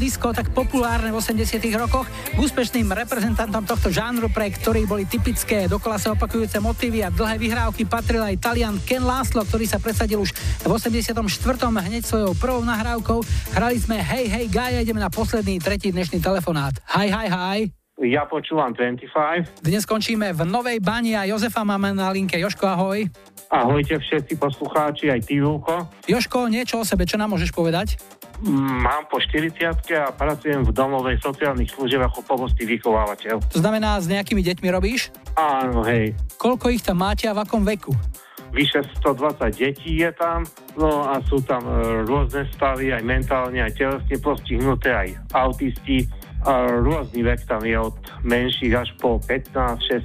Disco, 0.00 0.32
tak 0.32 0.48
populárne 0.56 1.12
v 1.12 1.20
80 1.20 1.60
rokoch. 1.76 2.08
Úspešným 2.40 2.88
reprezentantom 2.88 3.68
tohto 3.68 3.92
žánru, 3.92 4.32
pre 4.32 4.48
ktorý 4.48 4.88
boli 4.88 5.04
typické 5.04 5.68
dokola 5.68 6.00
sa 6.00 6.16
opakujúce 6.16 6.56
motívy 6.56 7.04
a 7.04 7.12
dlhé 7.12 7.36
vyhrávky, 7.36 7.84
patril 7.84 8.24
aj 8.24 8.40
Talian 8.40 8.80
Ken 8.80 9.04
Laszlo, 9.04 9.44
ktorý 9.44 9.68
sa 9.68 9.76
presadil 9.76 10.24
už 10.24 10.32
v 10.64 10.70
84. 10.72 11.12
hneď 11.60 12.02
svojou 12.08 12.32
prvou 12.40 12.64
nahrávkou. 12.64 13.20
Hrali 13.52 13.76
sme 13.76 14.00
Hej, 14.00 14.32
hej, 14.32 14.46
Gaja, 14.48 14.80
ideme 14.80 15.04
na 15.04 15.12
posledný, 15.12 15.60
tretí 15.60 15.92
dnešný 15.92 16.24
telefonát. 16.24 16.72
Hi, 16.96 17.12
hi, 17.12 17.28
hi. 17.28 17.60
Ja 18.00 18.24
počúvam 18.24 18.72
25. 18.72 19.60
Dnes 19.60 19.84
skončíme 19.84 20.32
v 20.32 20.48
Novej 20.48 20.80
Bani 20.80 21.12
a 21.20 21.28
Jozefa 21.28 21.68
máme 21.68 21.92
na 21.92 22.08
linke. 22.08 22.40
Joško, 22.40 22.64
ahoj. 22.64 23.04
Ahojte 23.50 23.98
všetci 23.98 24.38
poslucháči, 24.38 25.10
aj 25.10 25.26
ty, 25.26 25.42
Júko. 25.42 25.90
Joško, 26.06 26.46
niečo 26.46 26.78
o 26.78 26.86
sebe, 26.86 27.02
čo 27.02 27.18
nám 27.18 27.34
môžeš 27.34 27.50
povedať? 27.50 27.98
Mm, 28.46 28.86
Mám 28.86 29.10
po 29.10 29.18
40 29.18 29.58
a 29.98 30.14
pracujem 30.14 30.62
v 30.62 30.70
domovej 30.70 31.18
sociálnych 31.18 31.74
služieb 31.74 31.98
ako 31.98 32.22
pomocný 32.24 32.62
vychovávateľ. 32.78 33.42
To 33.50 33.58
znamená, 33.58 33.98
s 33.98 34.06
nejakými 34.06 34.40
deťmi 34.40 34.68
robíš? 34.70 35.10
Áno, 35.34 35.82
hej. 35.82 36.14
Koľko 36.38 36.70
ich 36.70 36.86
tam 36.86 37.02
máte 37.02 37.26
a 37.26 37.34
v 37.34 37.42
akom 37.42 37.66
veku? 37.66 37.90
Vyše 38.54 38.86
120 39.02 39.50
detí 39.58 39.98
je 39.98 40.10
tam, 40.14 40.46
no 40.74 41.06
a 41.06 41.22
sú 41.26 41.38
tam 41.42 41.62
e, 41.66 42.02
rôzne 42.06 42.46
stavy, 42.54 42.90
aj 42.90 43.02
mentálne, 43.02 43.62
aj 43.62 43.78
telesne 43.78 44.16
postihnuté, 44.18 44.90
aj 44.90 45.08
autisti. 45.34 46.06
A 46.40 46.72
rôzny 46.80 47.20
vek 47.20 47.44
tam 47.44 47.60
je 47.60 47.76
od 47.76 47.92
menších 48.24 48.72
až 48.72 48.88
po 48.96 49.20
15, 49.20 49.52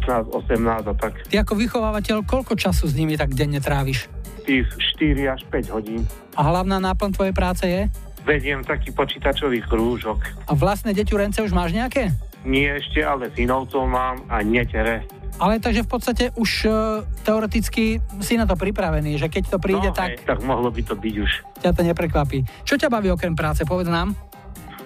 16, 0.04 0.36
18 0.36 0.92
a 0.92 0.94
tak. 1.00 1.14
Ty 1.32 1.48
ako 1.48 1.54
vychovávateľ, 1.56 2.28
koľko 2.28 2.60
času 2.60 2.92
s 2.92 2.94
nimi 2.96 3.16
tak 3.16 3.32
denne 3.32 3.64
tráviš? 3.64 4.12
Tých 4.44 4.68
4 5.00 5.32
až 5.32 5.42
5 5.48 5.76
hodín. 5.76 6.04
A 6.36 6.42
hlavná 6.44 6.78
náplň 6.84 7.10
tvojej 7.16 7.34
práce 7.34 7.64
je? 7.64 7.88
Vediem 8.28 8.66
taký 8.68 8.92
počítačový 8.92 9.64
krúžok. 9.64 10.28
A 10.50 10.54
vlastné 10.58 10.92
deťurence 10.92 11.40
už 11.40 11.56
máš 11.56 11.72
nejaké? 11.72 12.12
Nie 12.44 12.78
ešte, 12.78 13.02
ale 13.02 13.32
synovcov 13.34 13.88
mám 13.88 14.22
a 14.28 14.44
netere. 14.44 15.08
Ale 15.36 15.60
takže 15.60 15.84
v 15.84 15.90
podstate 15.90 16.24
už 16.40 16.52
uh, 16.68 16.74
teoreticky 17.28 18.00
si 18.24 18.34
na 18.40 18.48
to 18.48 18.56
pripravený, 18.56 19.20
že 19.20 19.28
keď 19.28 19.44
to 19.52 19.58
príde, 19.60 19.92
no, 19.92 19.96
tak 19.96 20.16
hej, 20.16 20.24
tak 20.24 20.40
mohlo 20.48 20.72
by 20.72 20.80
to 20.80 20.96
byť 20.96 21.16
už. 21.20 21.32
ťa 21.60 21.72
to 21.76 21.82
neprekvapí. 21.84 22.48
Čo 22.64 22.80
ťa 22.80 22.88
baví 22.88 23.12
okrem 23.12 23.36
práce, 23.36 23.68
povedz 23.68 23.92
nám? 23.92 24.16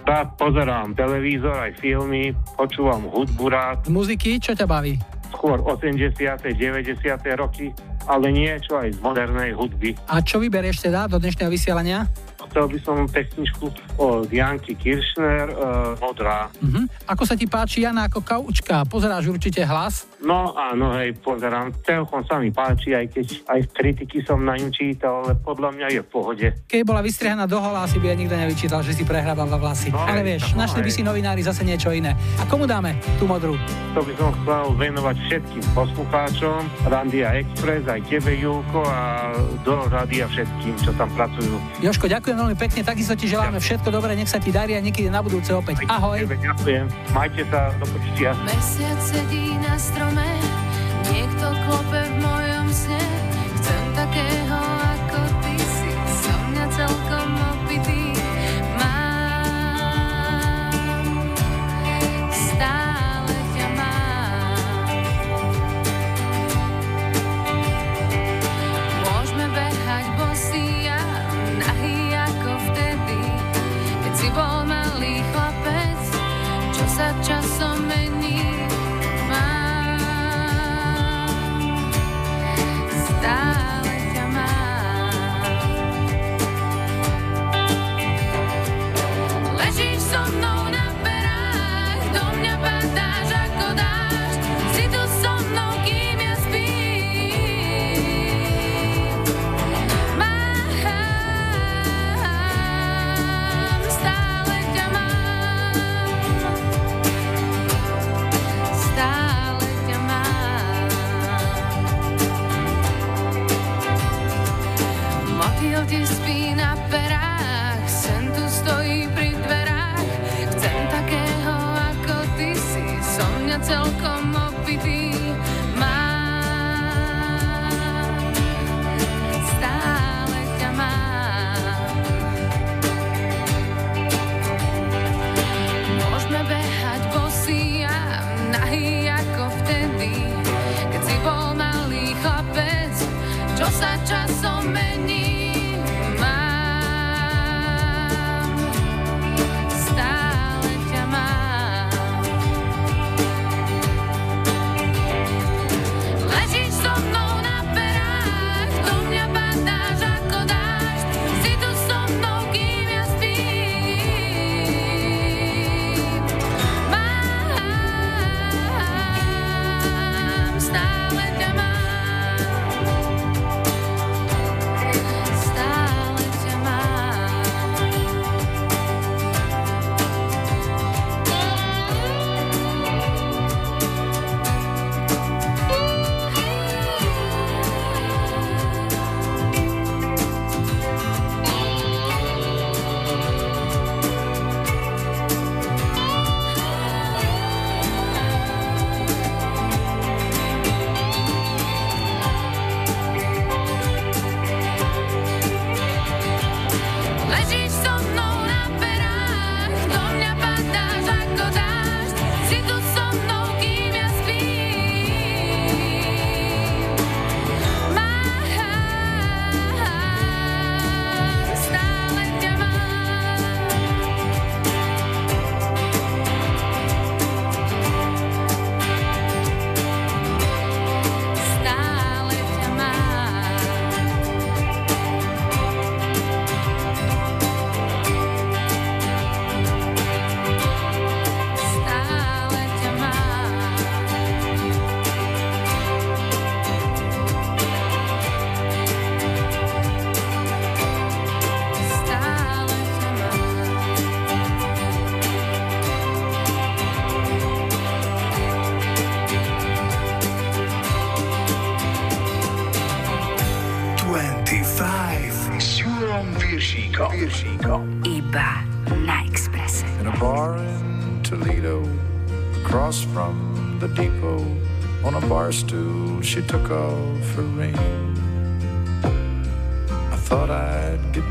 Tak 0.10 0.42
pozerám 0.42 0.98
televízor, 0.98 1.70
aj 1.70 1.78
filmy, 1.78 2.34
počúvam 2.58 3.06
hudbu 3.14 3.46
rád, 3.46 3.86
muziky, 3.94 4.42
čo 4.42 4.58
ťa 4.58 4.66
baví? 4.66 4.98
skôr 5.30 5.62
80. 5.62 6.18
90. 6.18 6.98
roky, 7.38 7.70
ale 8.10 8.28
niečo 8.34 8.76
aj 8.76 8.98
z 8.98 9.00
modernej 9.06 9.54
hudby. 9.54 9.94
A 10.10 10.20
čo 10.26 10.42
vyberieš 10.42 10.84
teda 10.90 11.06
do 11.06 11.22
dnešného 11.22 11.54
vysielania? 11.54 12.10
Chcel 12.50 12.66
by 12.66 12.80
som 12.82 12.98
pesničku 13.06 13.66
od 14.02 14.28
Janky 14.28 14.74
Kiršner, 14.74 15.54
uh, 15.54 15.94
Modrá. 16.02 16.50
Mhm. 16.60 16.90
Ako 17.06 17.24
sa 17.24 17.38
ti 17.38 17.46
páči 17.46 17.86
Jana 17.86 18.10
ako 18.10 18.26
kaučka? 18.26 18.84
Pozeráš 18.90 19.30
určite 19.30 19.62
hlas? 19.64 20.10
No 20.20 20.52
áno, 20.52 21.00
hej, 21.00 21.16
pozerám. 21.24 21.72
Celkom 21.86 22.28
sa 22.28 22.44
mi 22.44 22.52
páči, 22.52 22.92
aj 22.92 23.08
keď 23.08 23.26
aj 23.48 23.60
kritiky 23.72 24.20
som 24.26 24.44
na 24.44 24.60
ňu 24.60 24.68
čítal, 24.68 25.24
ale 25.24 25.40
podľa 25.40 25.72
mňa 25.72 25.88
je 25.96 26.02
v 26.04 26.10
pohode. 26.12 26.48
Keď 26.68 26.82
bola 26.84 27.00
vystrihaná 27.00 27.48
do 27.48 27.56
hola, 27.56 27.88
asi 27.88 28.04
by 28.04 28.12
aj 28.12 28.18
nikto 28.20 28.36
nevyčítal, 28.36 28.84
že 28.84 28.92
si 28.92 29.08
prehrávala 29.08 29.56
vlasy. 29.56 29.96
No, 29.96 30.04
Ale 30.04 30.26
vieš, 30.28 30.52
no, 30.52 30.66
našli 30.66 30.84
by 30.84 30.92
si 30.92 31.02
novinári 31.08 31.40
zase 31.40 31.64
niečo 31.64 31.96
iné. 31.96 32.20
A 32.36 32.44
komu 32.44 32.68
dáme 32.68 33.00
tú 33.16 33.32
modrú? 33.32 33.56
To 33.96 34.04
by 34.04 34.14
som 34.20 34.36
chcel 34.44 34.66
venovať 34.76 35.16
všetkým 35.30 35.66
poslucháčom, 35.72 36.60
Randia 36.92 37.40
Express, 37.40 37.88
aj 37.88 38.02
tebe, 38.12 38.36
Julko, 38.36 38.84
a 38.84 39.32
do 39.64 39.88
Radia 39.88 40.28
všetkým, 40.28 40.76
čo 40.84 40.92
tam 41.00 41.08
pracujú. 41.16 41.56
Joško, 41.80 42.12
ďakujem 42.12 42.38
veľmi 42.40 42.56
pekne, 42.56 42.82
takisto 42.88 43.14
ti 43.20 43.28
želáme 43.28 43.60
všetko 43.60 43.92
dobré, 43.92 44.16
nech 44.16 44.32
sa 44.32 44.40
ti 44.40 44.50
darí 44.50 44.74
a 44.74 44.82
niekedy 44.82 45.12
na 45.12 45.20
budúce 45.20 45.52
opäť. 45.52 45.84
Ahoj. 45.92 46.24
Ďakujem. 46.24 46.88
Majte 47.12 47.44
sa 47.52 47.76
do 47.76 47.86
počutia. 47.92 48.32
Mesiac 48.48 49.00
sedí 49.04 49.60
na 49.60 49.76
strome, 49.76 50.28
niekto 51.12 51.46
klope 51.68 52.00
v 52.00 52.16
mojom 52.24 52.66
sne. 52.72 53.04
Chcem 53.60 53.84
takého 53.92 54.39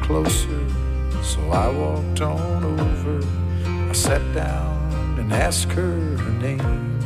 closer, 0.08 0.64
so 1.22 1.38
I 1.50 1.68
walked 1.68 2.22
on 2.22 2.64
over. 2.64 3.20
I 3.90 3.92
sat 3.92 4.22
down 4.32 5.18
and 5.18 5.30
asked 5.30 5.70
her 5.72 6.16
her 6.16 6.32
name. 6.40 6.98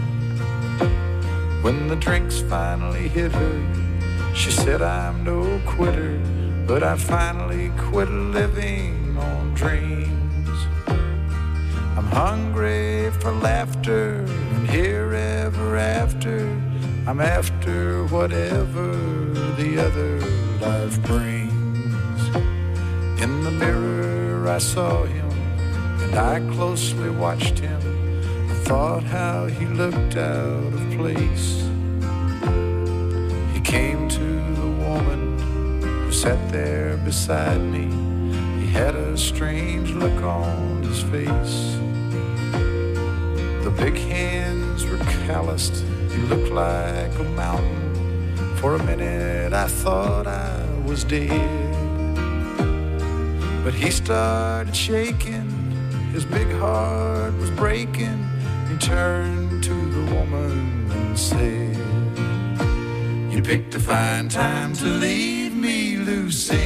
When 1.64 1.88
the 1.88 1.96
drinks 1.96 2.38
finally 2.42 3.08
hit 3.08 3.32
her, 3.32 3.58
she 4.36 4.52
said, 4.52 4.82
I'm 4.82 5.24
no 5.24 5.60
quitter, 5.66 6.16
but 6.64 6.84
I 6.84 6.94
finally 6.96 7.72
quit 7.76 8.08
living 8.08 9.16
on 9.18 9.52
dreams. 9.52 10.58
I'm 11.96 12.10
hungry 12.24 13.10
for 13.20 13.32
laughter 13.32 14.24
and 14.54 14.70
here 14.70 15.12
ever 15.12 15.76
after. 15.76 16.38
I'm 17.08 17.20
after 17.20 18.04
whatever 18.14 18.94
the 19.58 19.70
other 19.86 20.20
life 20.64 21.02
brings. 21.02 21.31
I 24.52 24.58
saw 24.58 25.04
him, 25.04 25.30
and 26.02 26.14
I 26.14 26.38
closely 26.54 27.08
watched 27.08 27.58
him. 27.58 27.80
I 28.50 28.54
thought 28.64 29.02
how 29.02 29.46
he 29.46 29.64
looked 29.64 30.14
out 30.18 30.74
of 30.74 30.90
place. 30.90 31.66
He 33.54 33.60
came 33.60 34.10
to 34.10 34.28
the 34.60 34.70
woman 34.86 35.38
who 35.80 36.12
sat 36.12 36.52
there 36.52 36.98
beside 36.98 37.62
me. 37.62 37.86
He 38.60 38.70
had 38.70 38.94
a 38.94 39.16
strange 39.16 39.92
look 39.92 40.22
on 40.22 40.82
his 40.82 41.00
face. 41.00 41.78
The 43.64 43.72
big 43.74 43.96
hands 43.96 44.84
were 44.84 44.98
calloused. 45.24 45.82
He 46.10 46.18
looked 46.28 46.52
like 46.52 47.18
a 47.18 47.24
mountain. 47.24 48.56
For 48.58 48.74
a 48.74 48.84
minute, 48.84 49.54
I 49.54 49.66
thought 49.66 50.26
I 50.26 50.62
was 50.84 51.04
dead. 51.04 51.61
But 53.72 53.80
he 53.80 53.90
started 53.90 54.76
shaking. 54.76 55.48
His 56.12 56.26
big 56.26 56.50
heart 56.52 57.32
was 57.38 57.50
breaking. 57.52 58.22
He 58.68 58.76
turned 58.76 59.64
to 59.64 59.74
the 59.74 60.14
woman 60.14 60.90
and 60.90 61.18
said, 61.18 61.74
You 63.32 63.40
picked 63.40 63.74
a 63.74 63.80
fine 63.80 64.28
time 64.28 64.74
to 64.74 64.84
leave 64.84 65.54
me, 65.54 65.96
Lucille. 65.96 66.61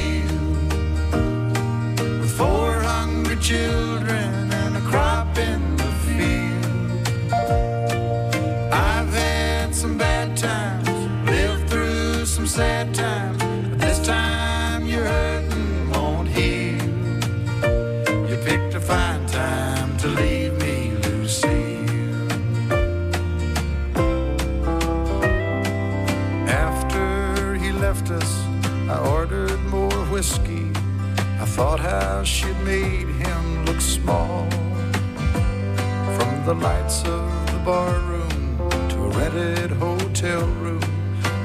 The 36.47 36.53
lights 36.53 37.03
of 37.03 37.51
the 37.51 37.59
bar 37.65 37.99
room 38.07 38.57
to 38.87 39.03
a 39.03 39.09
rented 39.09 39.69
hotel 39.69 40.45
room, 40.63 40.79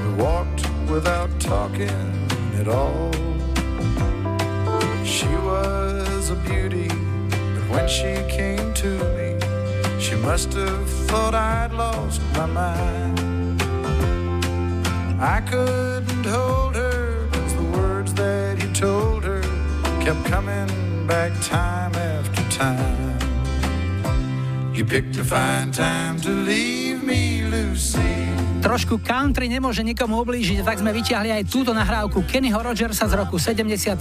we 0.04 0.22
walked 0.22 0.64
without 0.88 1.28
talking 1.40 2.28
at 2.60 2.68
all. 2.68 3.10
She 5.04 5.26
was 5.26 6.30
a 6.30 6.36
beauty, 6.46 6.86
but 6.86 7.64
when 7.68 7.88
she 7.88 8.14
came 8.30 8.72
to 8.74 8.90
me, 9.16 9.40
she 9.98 10.14
must 10.14 10.52
have 10.52 10.88
thought 11.08 11.34
I'd 11.34 11.72
lost 11.72 12.22
my 12.34 12.46
mind. 12.46 13.60
I 15.20 15.40
couldn't 15.40 16.26
hold 16.26 16.76
her, 16.76 17.26
cause 17.32 17.54
the 17.56 17.68
words 17.76 18.14
that 18.14 18.62
he 18.62 18.72
told 18.72 19.24
her 19.24 19.42
kept 20.00 20.24
coming 20.26 21.08
back 21.08 21.32
time 21.40 21.92
after 21.96 22.56
time. 22.56 23.01
You 24.82 24.88
picked 24.88 25.16
a 25.16 25.22
fine 25.22 25.70
time 25.70 26.20
to 26.22 26.30
leave. 26.30 26.81
Trošku 28.62 29.02
country 29.02 29.50
nemôže 29.50 29.82
nikomu 29.82 30.22
ublížiť, 30.22 30.62
tak 30.62 30.78
sme 30.78 30.94
vyťahli 30.94 31.34
aj 31.34 31.50
túto 31.50 31.74
nahrávku 31.74 32.22
Kennyho 32.22 32.62
Rogersa 32.62 33.10
z 33.10 33.18
roku 33.18 33.34
77. 33.34 33.98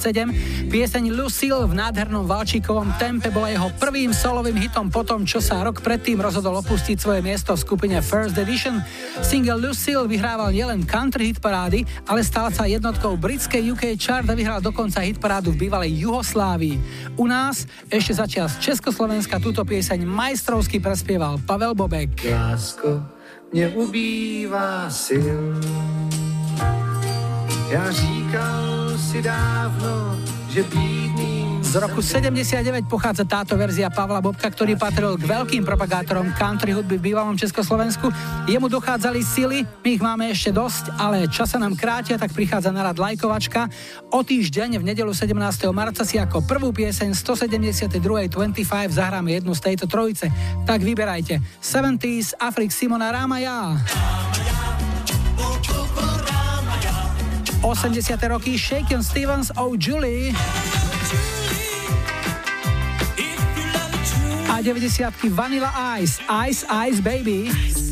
Pieseň 0.70 1.04
Lucille 1.18 1.66
v 1.66 1.74
nádhernom 1.74 2.30
valčíkovom 2.30 2.94
tempe 3.02 3.34
bola 3.34 3.50
jeho 3.50 3.74
prvým 3.82 4.14
solovým 4.14 4.54
hitom 4.62 4.94
po 4.94 5.02
tom, 5.02 5.26
čo 5.26 5.42
sa 5.42 5.66
rok 5.66 5.82
predtým 5.82 6.22
rozhodol 6.22 6.62
opustiť 6.62 6.94
svoje 6.94 7.26
miesto 7.26 7.58
v 7.58 7.64
skupine 7.66 7.98
First 8.06 8.38
Edition. 8.38 8.78
Single 9.26 9.58
Lucille 9.58 10.06
vyhrával 10.06 10.54
nielen 10.54 10.86
country 10.86 11.34
hit 11.34 11.42
parády, 11.42 11.82
ale 12.06 12.22
stal 12.22 12.54
sa 12.54 12.70
jednotkou 12.70 13.18
britskej 13.18 13.74
UK 13.74 13.98
chart 13.98 14.30
a 14.30 14.38
vyhral 14.38 14.62
dokonca 14.62 15.02
hit 15.02 15.18
parádu 15.18 15.58
v 15.58 15.66
bývalej 15.66 16.06
Juhoslávii. 16.06 16.78
U 17.18 17.26
nás 17.26 17.66
ešte 17.90 18.14
začias 18.14 18.62
Československa 18.62 19.42
túto 19.42 19.66
pieseň 19.66 20.06
majstrovsky 20.06 20.78
prespieval 20.78 21.42
Pavel 21.50 21.74
Bobek. 21.74 22.30
Lásko, 22.30 23.20
mě 23.53 23.68
ubývá 23.68 24.90
sil. 25.06 25.44
Já 27.69 27.91
říkal 27.91 28.98
si 28.98 29.22
dávno, 29.22 30.19
že 30.49 30.64
bídným 30.64 31.40
Z 31.72 31.80
roku 31.80 32.03
79 32.03 32.84
pochádza 32.91 33.23
táto 33.23 33.56
verzia 33.56 33.88
Pavla 33.88 34.19
Bobka, 34.19 34.52
ktorý 34.52 34.76
patril 34.76 35.15
k 35.15 35.23
veľkým 35.23 35.64
propagátorom 35.64 36.35
country 36.35 36.76
hudby 36.76 36.99
v 36.99 37.15
bývalom 37.15 37.39
Československu. 37.39 38.11
Jemu 38.43 38.68
dochádzali 38.68 39.23
sily, 39.23 39.64
my 39.80 39.89
ich 39.95 40.03
máme 40.03 40.27
ešte 40.27 40.52
dosť, 40.52 40.91
ale 40.99 41.31
čas 41.31 41.56
sa 41.56 41.64
nám 41.64 41.80
krátia, 41.80 42.19
tak 42.19 42.35
prichádza 42.35 42.76
na 42.76 42.84
rad 42.84 42.99
lajkovačka. 42.99 43.72
O 44.11 44.19
týždeň 44.19 44.84
v 44.84 44.91
nedelu 44.91 45.15
17. 45.15 45.31
marca 45.72 46.03
si 46.03 46.19
ako 46.19 46.43
prvú 46.43 46.76
pieseň 46.76 47.15
172. 47.15 47.88
25 48.03 48.91
zahráme 48.91 49.39
jednu 49.39 49.56
z 49.56 49.72
tejto 49.72 49.88
trojice. 49.88 50.27
Tak 50.68 50.84
vyberajte 50.84 51.39
70s, 51.64 52.35
Afrik 52.35 52.76
Simona 52.76 53.15
Ramaja. 53.15 53.80
80. 57.64 57.95
roky 58.27 58.60
Shaken 58.60 58.99
Stevens, 58.99 59.56
Oh 59.56 59.72
Julie. 59.80 60.35
90 64.64 65.30
Vanilla 65.30 65.72
Ice, 65.98 66.20
Ice 66.30 66.64
Ice 66.70 67.02
Baby. 67.02 67.90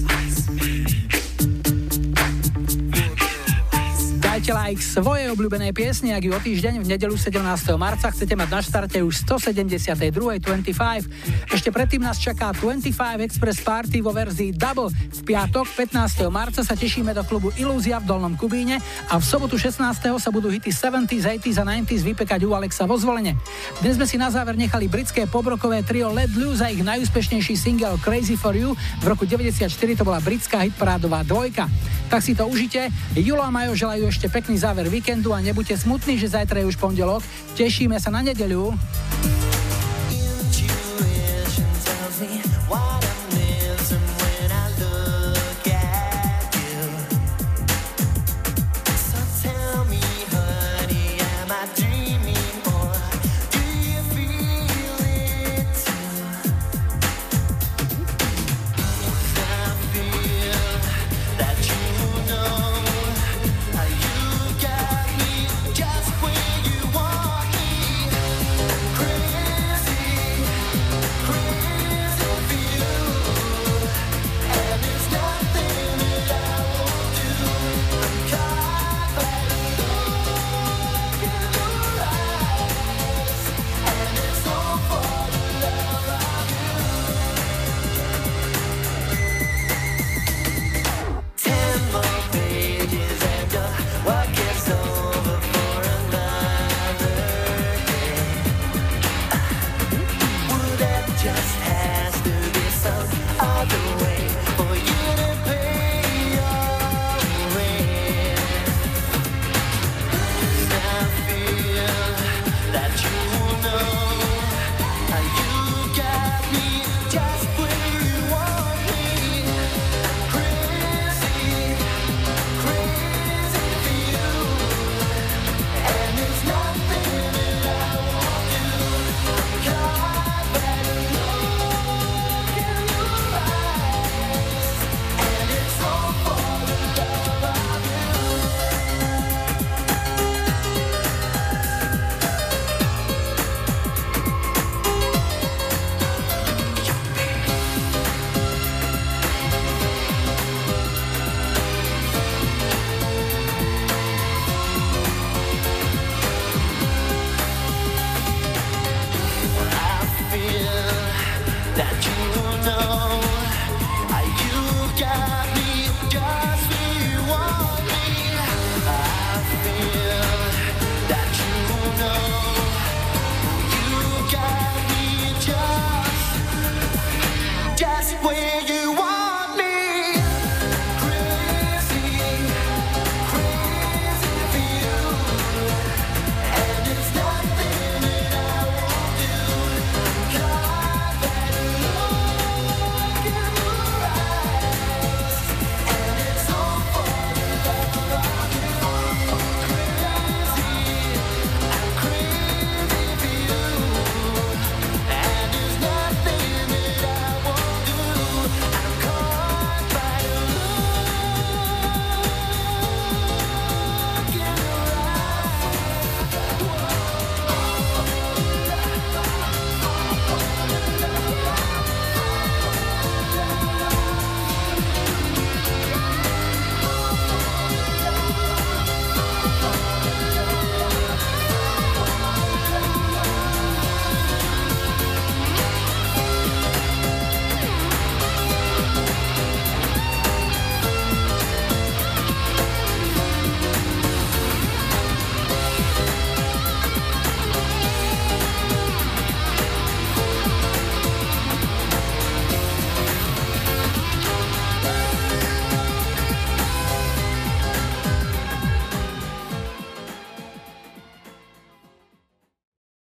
Dajte 4.39 4.55
like 4.55 4.79
svojej 4.79 5.27
obľúbenej 5.35 5.75
piesne, 5.75 6.15
ak 6.15 6.23
ju 6.23 6.31
o 6.31 6.39
týždeň 6.39 6.79
v 6.79 6.95
nedelu 6.95 7.11
17. 7.11 7.43
marca 7.75 8.07
chcete 8.07 8.39
mať 8.39 8.47
na 8.47 8.63
štarte 8.63 9.03
už 9.03 9.27
172. 9.27 10.15
25. 10.15 11.51
Ešte 11.51 11.69
predtým 11.75 11.99
nás 11.99 12.15
čaká 12.15 12.55
25 12.55 13.19
Express 13.19 13.59
Party 13.59 13.99
vo 13.99 14.15
verzii 14.15 14.55
Double. 14.55 14.95
V 14.95 15.19
piatok 15.27 15.67
15. 15.75 16.31
marca 16.31 16.63
sa 16.63 16.71
tešíme 16.71 17.11
do 17.11 17.27
klubu 17.27 17.51
Ilúzia 17.59 17.99
v 17.99 18.15
Dolnom 18.15 18.39
Kubíne 18.39 18.79
a 19.11 19.19
v 19.19 19.23
sobotu 19.27 19.59
16. 19.59 19.83
sa 19.99 20.29
budú 20.31 20.47
hity 20.47 20.71
70s, 20.71 21.43
80s 21.43 21.59
a 21.59 21.67
90s 21.67 22.07
vypekať 22.07 22.39
u 22.47 22.55
Alexa 22.55 22.87
vo 22.87 22.95
zvolenie. 22.95 23.35
Dnes 23.83 23.99
sme 23.99 24.07
si 24.07 24.15
na 24.15 24.31
záver 24.31 24.55
nechali 24.55 24.87
britské 24.87 25.27
pobrokové 25.27 25.83
trio 25.83 26.15
Let 26.15 26.31
Loose 26.39 26.63
a 26.63 26.71
ich 26.71 26.79
najúspešnejší 26.79 27.59
single 27.59 27.99
Crazy 27.99 28.39
for 28.39 28.55
You. 28.55 28.71
V 29.03 29.05
roku 29.11 29.27
94 29.27 29.67
to 29.99 30.07
bola 30.07 30.23
britská 30.23 30.63
hitparádová 30.63 31.27
dvojka. 31.27 31.67
Tak 32.07 32.23
si 32.23 32.39
to 32.39 32.47
užite. 32.47 32.87
Julo 33.19 33.43
a 33.43 33.51
Majo 33.51 33.75
želajú 33.75 34.07
pekný 34.29 34.57
záver 34.57 34.89
víkendu 34.89 35.33
a 35.33 35.41
nebuďte 35.41 35.77
smutní, 35.77 36.21
že 36.21 36.29
zajtra 36.29 36.61
je 36.61 36.69
už 36.69 36.77
pondelok. 36.77 37.25
Tešíme 37.57 37.97
sa 37.97 38.13
na 38.13 38.21
nedeľu. 38.21 38.77